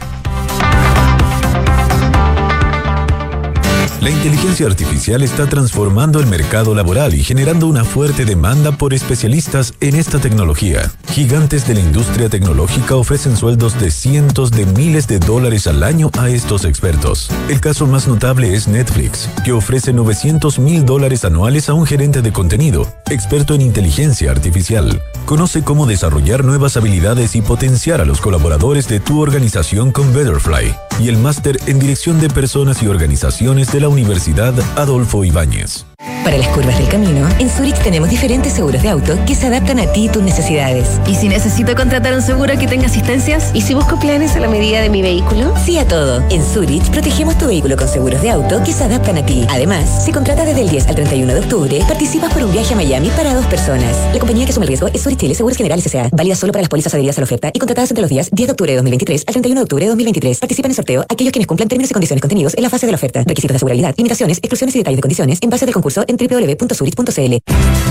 [4.05, 9.73] La inteligencia artificial está transformando el mercado laboral y generando una fuerte demanda por especialistas
[9.81, 10.91] en esta tecnología.
[11.09, 16.11] Gigantes de la industria tecnológica ofrecen sueldos de cientos de miles de dólares al año
[16.19, 17.31] a estos expertos.
[17.49, 22.21] El caso más notable es Netflix, que ofrece 900 mil dólares anuales a un gerente
[22.21, 25.01] de contenido, experto en inteligencia artificial.
[25.25, 30.75] Conoce cómo desarrollar nuevas habilidades y potenciar a los colaboradores de tu organización con Betterfly
[30.99, 35.87] y el máster en Dirección de Personas y Organizaciones de la Universidad Adolfo Ibáñez.
[36.25, 39.77] Para las curvas del camino, en Zurich tenemos diferentes seguros de auto que se adaptan
[39.77, 40.99] a ti y tus necesidades.
[41.05, 43.51] ¿Y si necesito contratar un seguro que tenga asistencias?
[43.53, 45.53] ¿Y si busco planes a la medida de mi vehículo?
[45.63, 46.27] Sí a todo.
[46.31, 49.45] En Zurich protegemos tu vehículo con seguros de auto que se adaptan a ti.
[49.49, 52.77] Además, si contratas desde el 10 al 31 de octubre, participas por un viaje a
[52.77, 53.95] Miami para dos personas.
[54.11, 56.09] La compañía que asume el riesgo es Zurich Chile Seguros Generales S.A.
[56.11, 58.47] Válida solo para las pólizas adheridas a la oferta y contratadas entre los días 10
[58.47, 60.39] de octubre de 2023 al 31 de octubre de 2023.
[60.39, 62.93] Participan en el sorteo aquellos quienes cumplan términos y condiciones contenidos en la fase de
[62.93, 63.23] la oferta.
[63.27, 66.95] Requisitos de seguridad, limitaciones, exclusiones y detalles de condiciones en base del concurso en www.zurich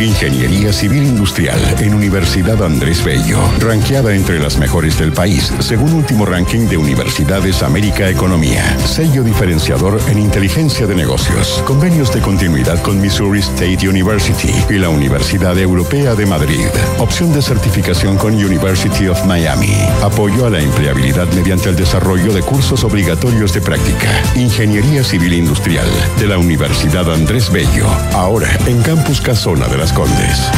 [0.01, 6.27] Ingeniería Civil Industrial en Universidad Andrés Bello, ranqueada entre las mejores del país, según último
[6.27, 8.77] ranking de Universidades América Economía.
[8.81, 11.63] Sello diferenciador en inteligencia de negocios.
[11.67, 16.67] Convenios de continuidad con Missouri State University y la Universidad Europea de Madrid.
[16.99, 19.75] Opción de certificación con University of Miami.
[20.03, 24.11] Apoyo a la empleabilidad mediante el desarrollo de cursos obligatorios de práctica.
[24.35, 25.87] Ingeniería Civil Industrial
[26.19, 27.87] de la Universidad Andrés Bello.
[28.15, 30.49] Ahora en Campus Casona de las Condes.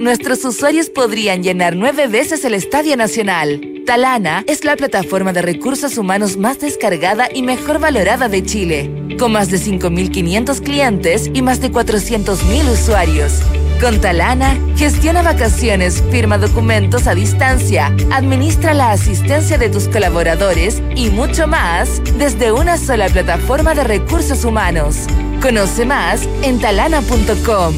[0.00, 3.60] Nuestros usuarios podrían llenar nueve veces el Estadio Nacional.
[3.86, 9.30] Talana es la plataforma de recursos humanos más descargada y mejor valorada de Chile, con
[9.30, 13.34] más de 5.500 clientes y más de 400.000 usuarios.
[13.82, 21.10] Con Talana, gestiona vacaciones, firma documentos a distancia, administra la asistencia de tus colaboradores y
[21.10, 25.08] mucho más desde una sola plataforma de recursos humanos.
[25.42, 27.74] Conoce más en talana.com.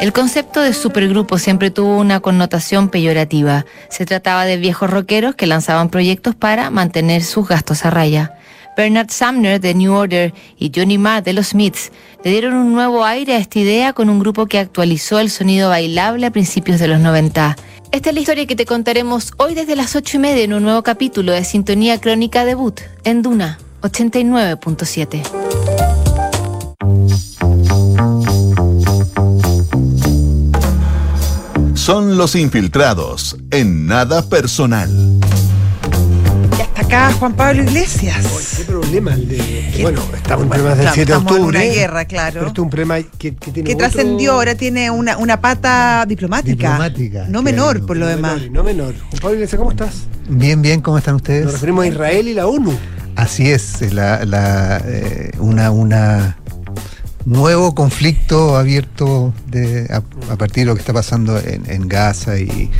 [0.00, 3.66] El concepto de supergrupo siempre tuvo una connotación peyorativa.
[3.88, 8.34] Se trataba de viejos rockeros que lanzaban proyectos para mantener sus gastos a raya.
[8.80, 11.92] Bernard Sumner de New Order y Johnny Marr de los Smiths
[12.24, 15.68] le dieron un nuevo aire a esta idea con un grupo que actualizó el sonido
[15.68, 17.56] bailable a principios de los 90.
[17.92, 20.62] Esta es la historia que te contaremos hoy desde las 8 y media en un
[20.62, 25.20] nuevo capítulo de Sintonía Crónica Debut en Duna 89.7.
[31.74, 35.20] Son los infiltrados en nada personal
[36.90, 38.54] acá Juan Pablo Iglesias.
[38.56, 39.78] ¿Qué problema el de.?
[39.82, 41.62] Bueno, estamos en problemas del 7 de octubre.
[41.62, 42.32] En una guerra, claro.
[42.34, 43.70] Pero esto es un problema que, que tiene.
[43.70, 46.50] Que trascendió, ahora tiene una, una pata diplomática.
[46.50, 47.26] Diplomática.
[47.28, 48.42] No menor, por lo demás.
[48.50, 48.94] no menor.
[49.10, 50.06] Juan Pablo Iglesias, ¿cómo estás?
[50.28, 51.44] Bien, bien, ¿cómo están ustedes?
[51.44, 52.76] Nos referimos a Israel y la ONU.
[53.14, 56.38] Así es, la, la, eh, una, una
[57.24, 62.70] nuevo conflicto abierto de, a, partir de lo que está pasando en, en Gaza y,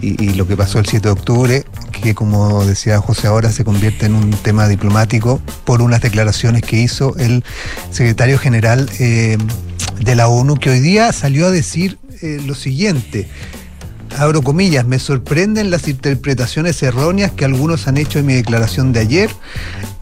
[0.00, 1.64] y, lo que pasó el 7 de octubre,
[2.02, 6.76] que como decía José ahora se convierte en un tema diplomático por unas declaraciones que
[6.76, 7.44] hizo el
[7.90, 9.38] secretario general eh,
[10.00, 13.28] de la ONU, que hoy día salió a decir eh, lo siguiente
[14.16, 19.00] abro comillas, me sorprenden las interpretaciones erróneas que algunos han hecho en mi declaración de
[19.00, 19.30] ayer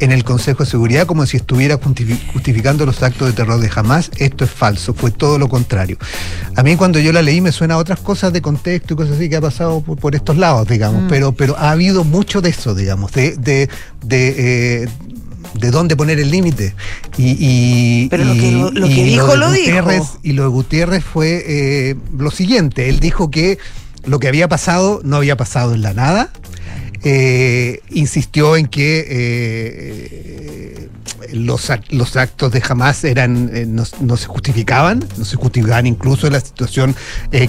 [0.00, 1.78] en el Consejo de Seguridad como si estuviera
[2.32, 4.10] justificando los actos de terror de Hamas.
[4.16, 5.98] Esto es falso, fue todo lo contrario.
[6.56, 9.16] A mí cuando yo la leí me suena a otras cosas de contexto y cosas
[9.16, 11.08] así que ha pasado por, estos lados, digamos, mm.
[11.08, 13.36] pero, pero ha habido mucho de eso, digamos, de...
[13.36, 13.68] de,
[14.02, 14.34] de
[14.84, 14.88] eh,
[15.54, 16.74] de dónde poner el límite.
[17.16, 18.70] Y, Pero lo que, dijo,
[19.36, 20.18] lo, dijo.
[20.22, 22.88] Y lo de Gutiérrez fue eh, lo siguiente.
[22.88, 23.58] Él dijo que
[24.06, 26.30] lo que había pasado no había pasado en la nada.
[27.02, 30.88] Eh, insistió en que eh,
[31.32, 36.40] los, los, actos de Hamas eran, eh, no, se justificaban, no se justificaban incluso la
[36.40, 36.94] situación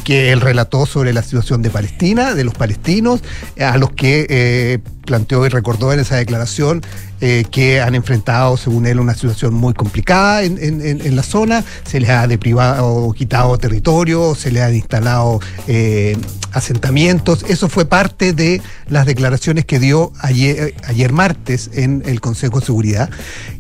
[0.04, 3.22] que él relató sobre la situación de Palestina, de los palestinos,
[3.60, 6.82] a los que planteó y recordó en esa declaración
[7.22, 11.64] eh, que han enfrentado, según él, una situación muy complicada en, la zona.
[11.86, 16.18] Se les ha deprivado, quitado territorio, se les ha instalado eh,
[16.52, 17.46] asentamientos.
[17.48, 22.66] Eso fue parte de las declaraciones que dio ayer, ayer martes en el Consejo de
[22.66, 23.10] Seguridad.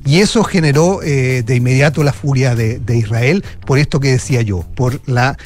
[0.06, 4.66] Y eso generó eh, de inmediato la furia de, Israel por esto que decía yo,
[4.76, 5.38] por la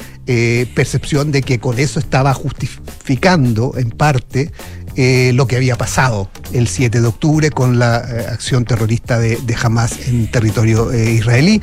[0.76, 4.52] percepción de que con eso estaba justificando en parte
[4.96, 9.38] eh, lo que había pasado el 7 de octubre con la eh, acción terrorista de,
[9.62, 11.60] Hamas en territorio eh, israelí,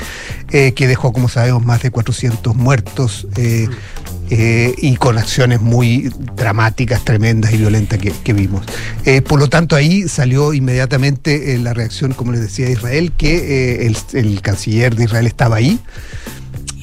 [0.49, 3.27] que dejó, como sabemos, más de 400 muertos.
[4.29, 8.65] y con acciones muy dramáticas, tremendas y violentas que, vimos.
[9.27, 13.97] por lo tanto, ahí salió inmediatamente la reacción, como les decía, de Israel, que el,
[14.13, 15.79] el, canciller de Israel estaba ahí.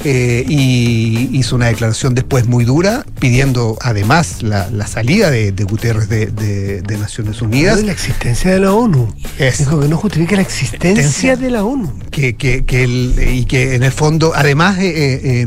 [0.03, 6.97] Eh, y hizo una declaración después muy dura, pidiendo además la, salida de, Guterres de,
[6.99, 7.79] Naciones Unidas.
[7.79, 9.15] De la existencia de la ONU.
[9.59, 11.93] Dijo que no justifica la existencia de la ONU.
[12.11, 15.47] Que, que, que y que en el fondo, además, eh,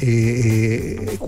[0.00, 1.18] eh,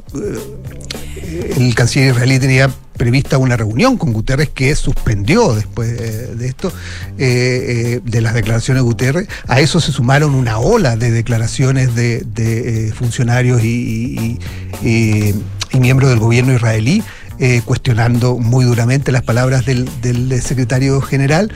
[1.56, 6.72] el canciller israelí tenía prevista una reunión con Guterres que suspendió después de esto,
[7.18, 9.28] eh, eh, de las declaraciones de Guterres.
[9.46, 14.38] A eso se sumaron una ola de declaraciones de, eh, funcionarios y,
[15.72, 17.02] miembros del gobierno israelí.
[17.66, 21.52] cuestionando muy duramente las palabras del, del secretario general,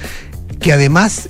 [0.61, 1.27] que además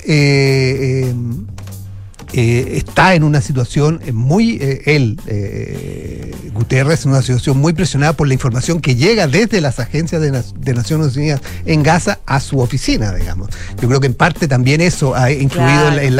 [2.33, 8.13] eh, está en una situación muy, eh, él, eh, Guterres, en una situación muy presionada
[8.13, 12.59] por la información que llega desde las agencias de, Naciones Unidas en Gaza a su
[12.59, 13.49] oficina, digamos.
[13.81, 16.19] Yo creo que en parte también eso ha influido en,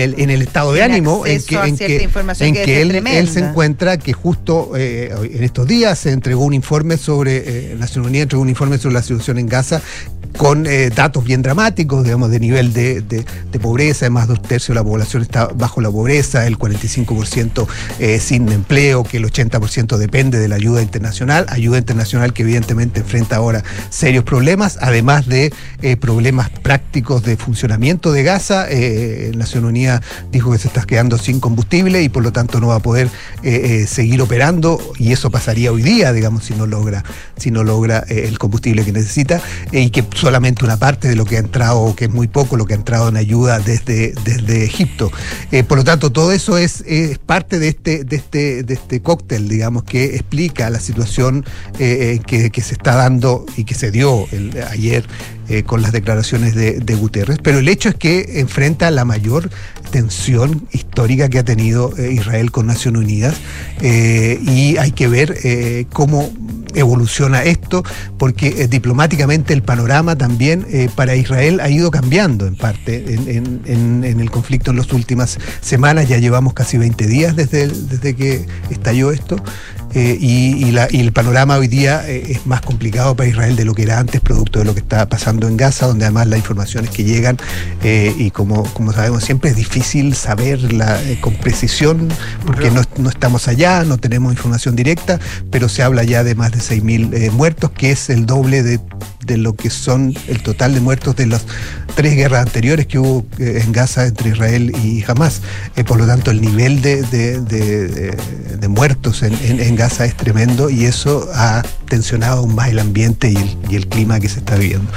[0.00, 4.72] el, en, el, estado de ánimo en que, en que, él, se encuentra que justo
[4.76, 9.02] en estos días se entregó un informe sobre, Naciones Unidas entregó un informe sobre la
[9.02, 9.80] situación en Gaza
[10.36, 14.74] con datos bien dramáticos, digamos, de nivel de, de pobreza, más de dos tercios de
[14.74, 17.66] la población está bajo la pobreza, el 45%
[17.98, 23.00] eh, sin empleo, que el 80% depende de la ayuda internacional, ayuda internacional que evidentemente
[23.00, 28.66] enfrenta ahora serios problemas, además de eh, problemas prácticos de funcionamiento de Gaza.
[28.70, 32.68] Eh, Nación Unida dijo que se está quedando sin combustible y por lo tanto no
[32.68, 33.10] va a poder
[33.42, 37.04] eh, seguir operando y eso pasaría hoy día, digamos, si no logra,
[37.36, 39.40] si no logra el combustible que necesita
[39.72, 42.66] y que solamente una parte de lo que ha entrado, que es muy poco lo
[42.66, 45.10] que ha entrado en ayuda desde, desde Egipto.
[45.68, 46.84] Por lo tanto, todo eso es,
[47.26, 51.44] parte de este, de, este, de este cóctel, digamos, que explica la situación
[51.76, 54.26] que, que, se está dando y que se dio
[54.70, 55.04] ayer
[55.66, 57.38] con las declaraciones de, de, Guterres.
[57.42, 59.50] Pero el hecho es que enfrenta la mayor
[59.90, 63.34] tensión histórica que ha tenido Israel con Naciones Unidas
[63.82, 66.32] y hay que ver cómo
[66.74, 67.82] evoluciona esto,
[68.18, 74.04] porque eh, diplomáticamente el panorama también eh, para Israel ha ido cambiando en parte en,
[74.04, 76.08] el conflicto en las últimas semanas.
[76.08, 79.36] Ya llevamos casi 20 días desde, desde que estalló esto.
[79.94, 83.98] Eh, y, el panorama hoy día es más complicado para Israel de lo que era
[83.98, 87.36] antes, producto de lo que está pasando en Gaza, donde además las informaciones que llegan,
[87.82, 92.08] y como, sabemos siempre es difícil saberla con precisión,
[92.44, 95.20] porque no, no, estamos allá, no tenemos información directa,
[95.50, 98.80] pero se habla ya de más de 6.000 eh, muertos, que es el doble de,
[99.36, 101.44] lo que son el total de muertos de las
[101.94, 105.42] tres guerras anteriores que hubo eh, en Gaza entre Israel y Hamas.
[105.76, 111.28] Eh, por lo tanto, el nivel de, de, muertos en, Gaza es tremendo y eso
[111.34, 114.90] ha tensionado aún más el ambiente y el, y el clima que se está viviendo.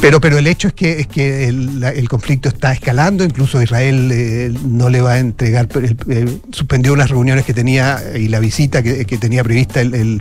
[0.00, 4.52] Pero, pero el hecho es que, es que el, conflicto está escalando, incluso Israel eh,
[4.64, 5.68] no le va a entregar,
[6.50, 10.20] suspendió unas reuniones que tenía y la visita que, tenía prevista el,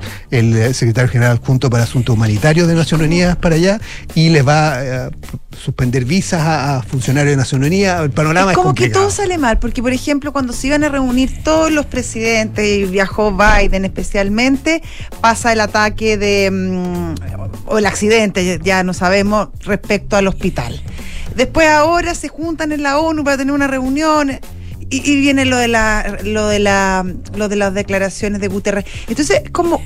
[0.73, 3.79] secretario general junto para asuntos humanitarios de Naciones Unidas para allá
[4.13, 5.09] y le va a
[5.57, 8.01] suspender visas a, funcionarios de Naciones Unidas.
[8.03, 10.89] El panorama es, como que todo sale mal, porque por ejemplo cuando se iban a
[10.89, 14.83] reunir todos los presidentes y viajó Biden especialmente,
[15.21, 17.15] pasa el ataque de mm,
[17.65, 20.81] o el accidente, ya no sabemos respecto al hospital.
[21.35, 24.39] Después ahora se juntan en la ONU para tener una reunión
[24.89, 27.05] y, viene lo de la lo de la
[27.35, 28.85] lo de las declaraciones de Guterres.
[29.07, 29.81] Entonces, como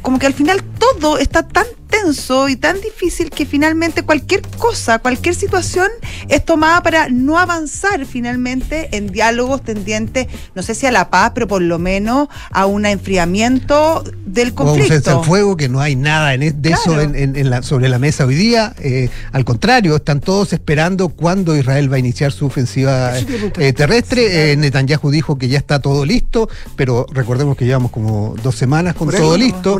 [0.00, 4.98] como que al final todo está tan tenso y tan difícil que finalmente cualquier cosa,
[4.98, 5.88] cualquier situación
[6.28, 11.32] es tomada para no avanzar finalmente en diálogos tendientes, no sé si a la paz,
[11.34, 15.22] pero por lo menos a un enfriamiento del conflicto.
[15.22, 18.74] Fuego, que no hay nada en, de eso en, la, sobre la mesa hoy día.
[18.80, 24.52] Eh, al contrario, están todos esperando cuándo Israel va a iniciar su ofensiva eh, terrestre.
[24.52, 28.94] Eh, Netanyahu dijo que ya está todo listo, pero recordemos que llevamos como dos semanas
[28.94, 29.78] con todo listo.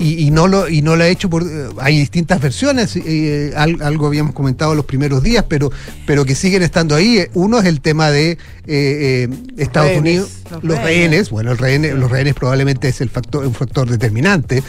[0.00, 1.42] Y, no lo, y no lo ha hecho por.
[1.42, 5.70] Eh, hay distintas versiones, eh, algo habíamos comentado los primeros días, pero,
[6.06, 7.26] pero que siguen estando ahí.
[7.34, 8.38] Uno es el tema de
[8.72, 10.30] eh, Estados Unidos,
[10.62, 11.30] los, rehenes.
[11.30, 14.62] Bueno, el los rehenes probablemente es el factor, un factor determinante.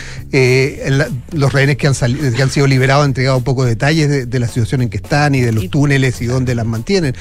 [1.31, 4.81] los rehenes que han, que han sido liberados han entregado pocos detalles de, la situación
[4.81, 7.15] en que están y de los túneles y dónde las mantienen.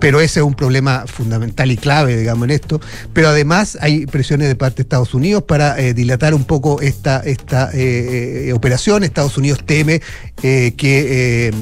[0.00, 2.80] pero ese es un problema fundamental y clave, digamos, en esto.
[3.12, 7.70] Pero además hay presiones de parte de Estados Unidos para dilatar un poco esta, esta
[7.72, 9.04] eh, operación.
[9.04, 10.00] Estados Unidos teme
[10.42, 11.52] eh, que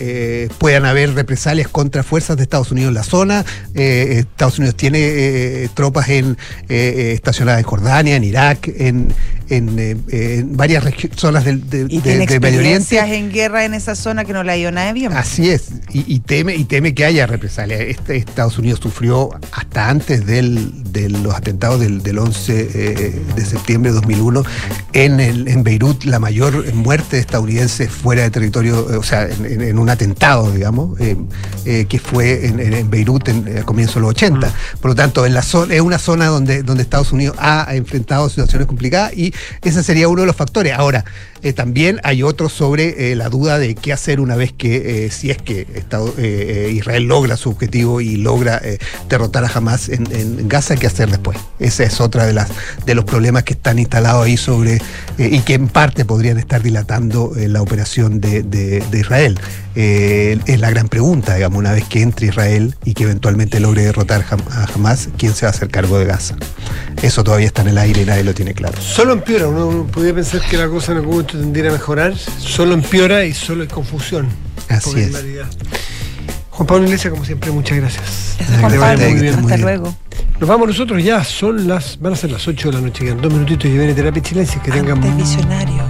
[0.00, 3.44] eh, puedan haber represalias contra fuerzas de Estados Unidos en la zona.
[3.74, 6.36] Estados Unidos tiene tropas en,
[6.68, 9.14] estacionadas en Jordania, en Irak, en,
[9.50, 10.84] en, eh, varias
[11.16, 12.98] zonas del, de, y tiene Medio Oriente.
[12.98, 15.08] en guerra en esa zona que no la ido nadie.
[15.08, 17.80] Así es, y, teme, y teme que haya represalias.
[17.80, 23.90] Este, Estados Unidos sufrió hasta antes del, de los atentados del, 11 eh, de septiembre
[23.90, 24.42] de 2001
[24.92, 29.78] en, el, en Beirut la mayor muerte de estadounidenses fuera de territorio, o sea, en,
[29.90, 34.46] un atentado, digamos, eh, que fue en, Beirut en, a comienzos de los 80.
[34.46, 34.52] Mm.
[34.80, 38.28] Por lo tanto, en la zona, es una zona donde, donde Estados Unidos ha enfrentado
[38.28, 40.72] situaciones complicadas y ese sería uno de los factores.
[40.72, 41.04] Ahora,
[41.42, 45.10] eh, también hay otros sobre eh, la duda de qué hacer una vez que, eh,
[45.10, 45.66] si es que
[46.72, 48.60] Israel logra su objetivo y logra
[49.08, 51.38] derrotar a Hamas en, Gaza, qué hacer después.
[51.58, 52.30] Esa es otra de
[52.86, 54.80] de los problemas que están instalados ahí sobre
[55.18, 59.38] y que en parte podrían estar dilatando la operación de, Israel.
[59.74, 64.24] es la gran pregunta, digamos, una vez que entre Israel y que eventualmente logre derrotar
[64.50, 66.36] a Hamas, ¿quién se va a hacer cargo de Gaza?
[67.02, 68.80] Eso todavía está en el aire y nadie lo tiene claro.
[68.80, 72.74] Solo empeora, uno podría pensar que la cosa en algún momento tendría a mejorar, solo
[72.74, 74.28] empeora y solo hay confusión.
[74.68, 75.12] Así es.
[76.50, 78.36] Juan Pablo Iglesias, como siempre, muchas gracias.
[78.62, 79.94] Hasta luego.
[80.38, 83.20] Nos vamos nosotros ya, son las, van a ser las 8 de la noche, quedan
[83.20, 84.58] dos minutitos y viene terapia chilense.
[84.60, 85.24] Que tengan muy,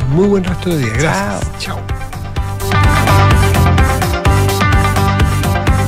[0.08, 0.92] muy buen resto de día.
[0.92, 1.58] Gracias.
[1.60, 1.80] Chao.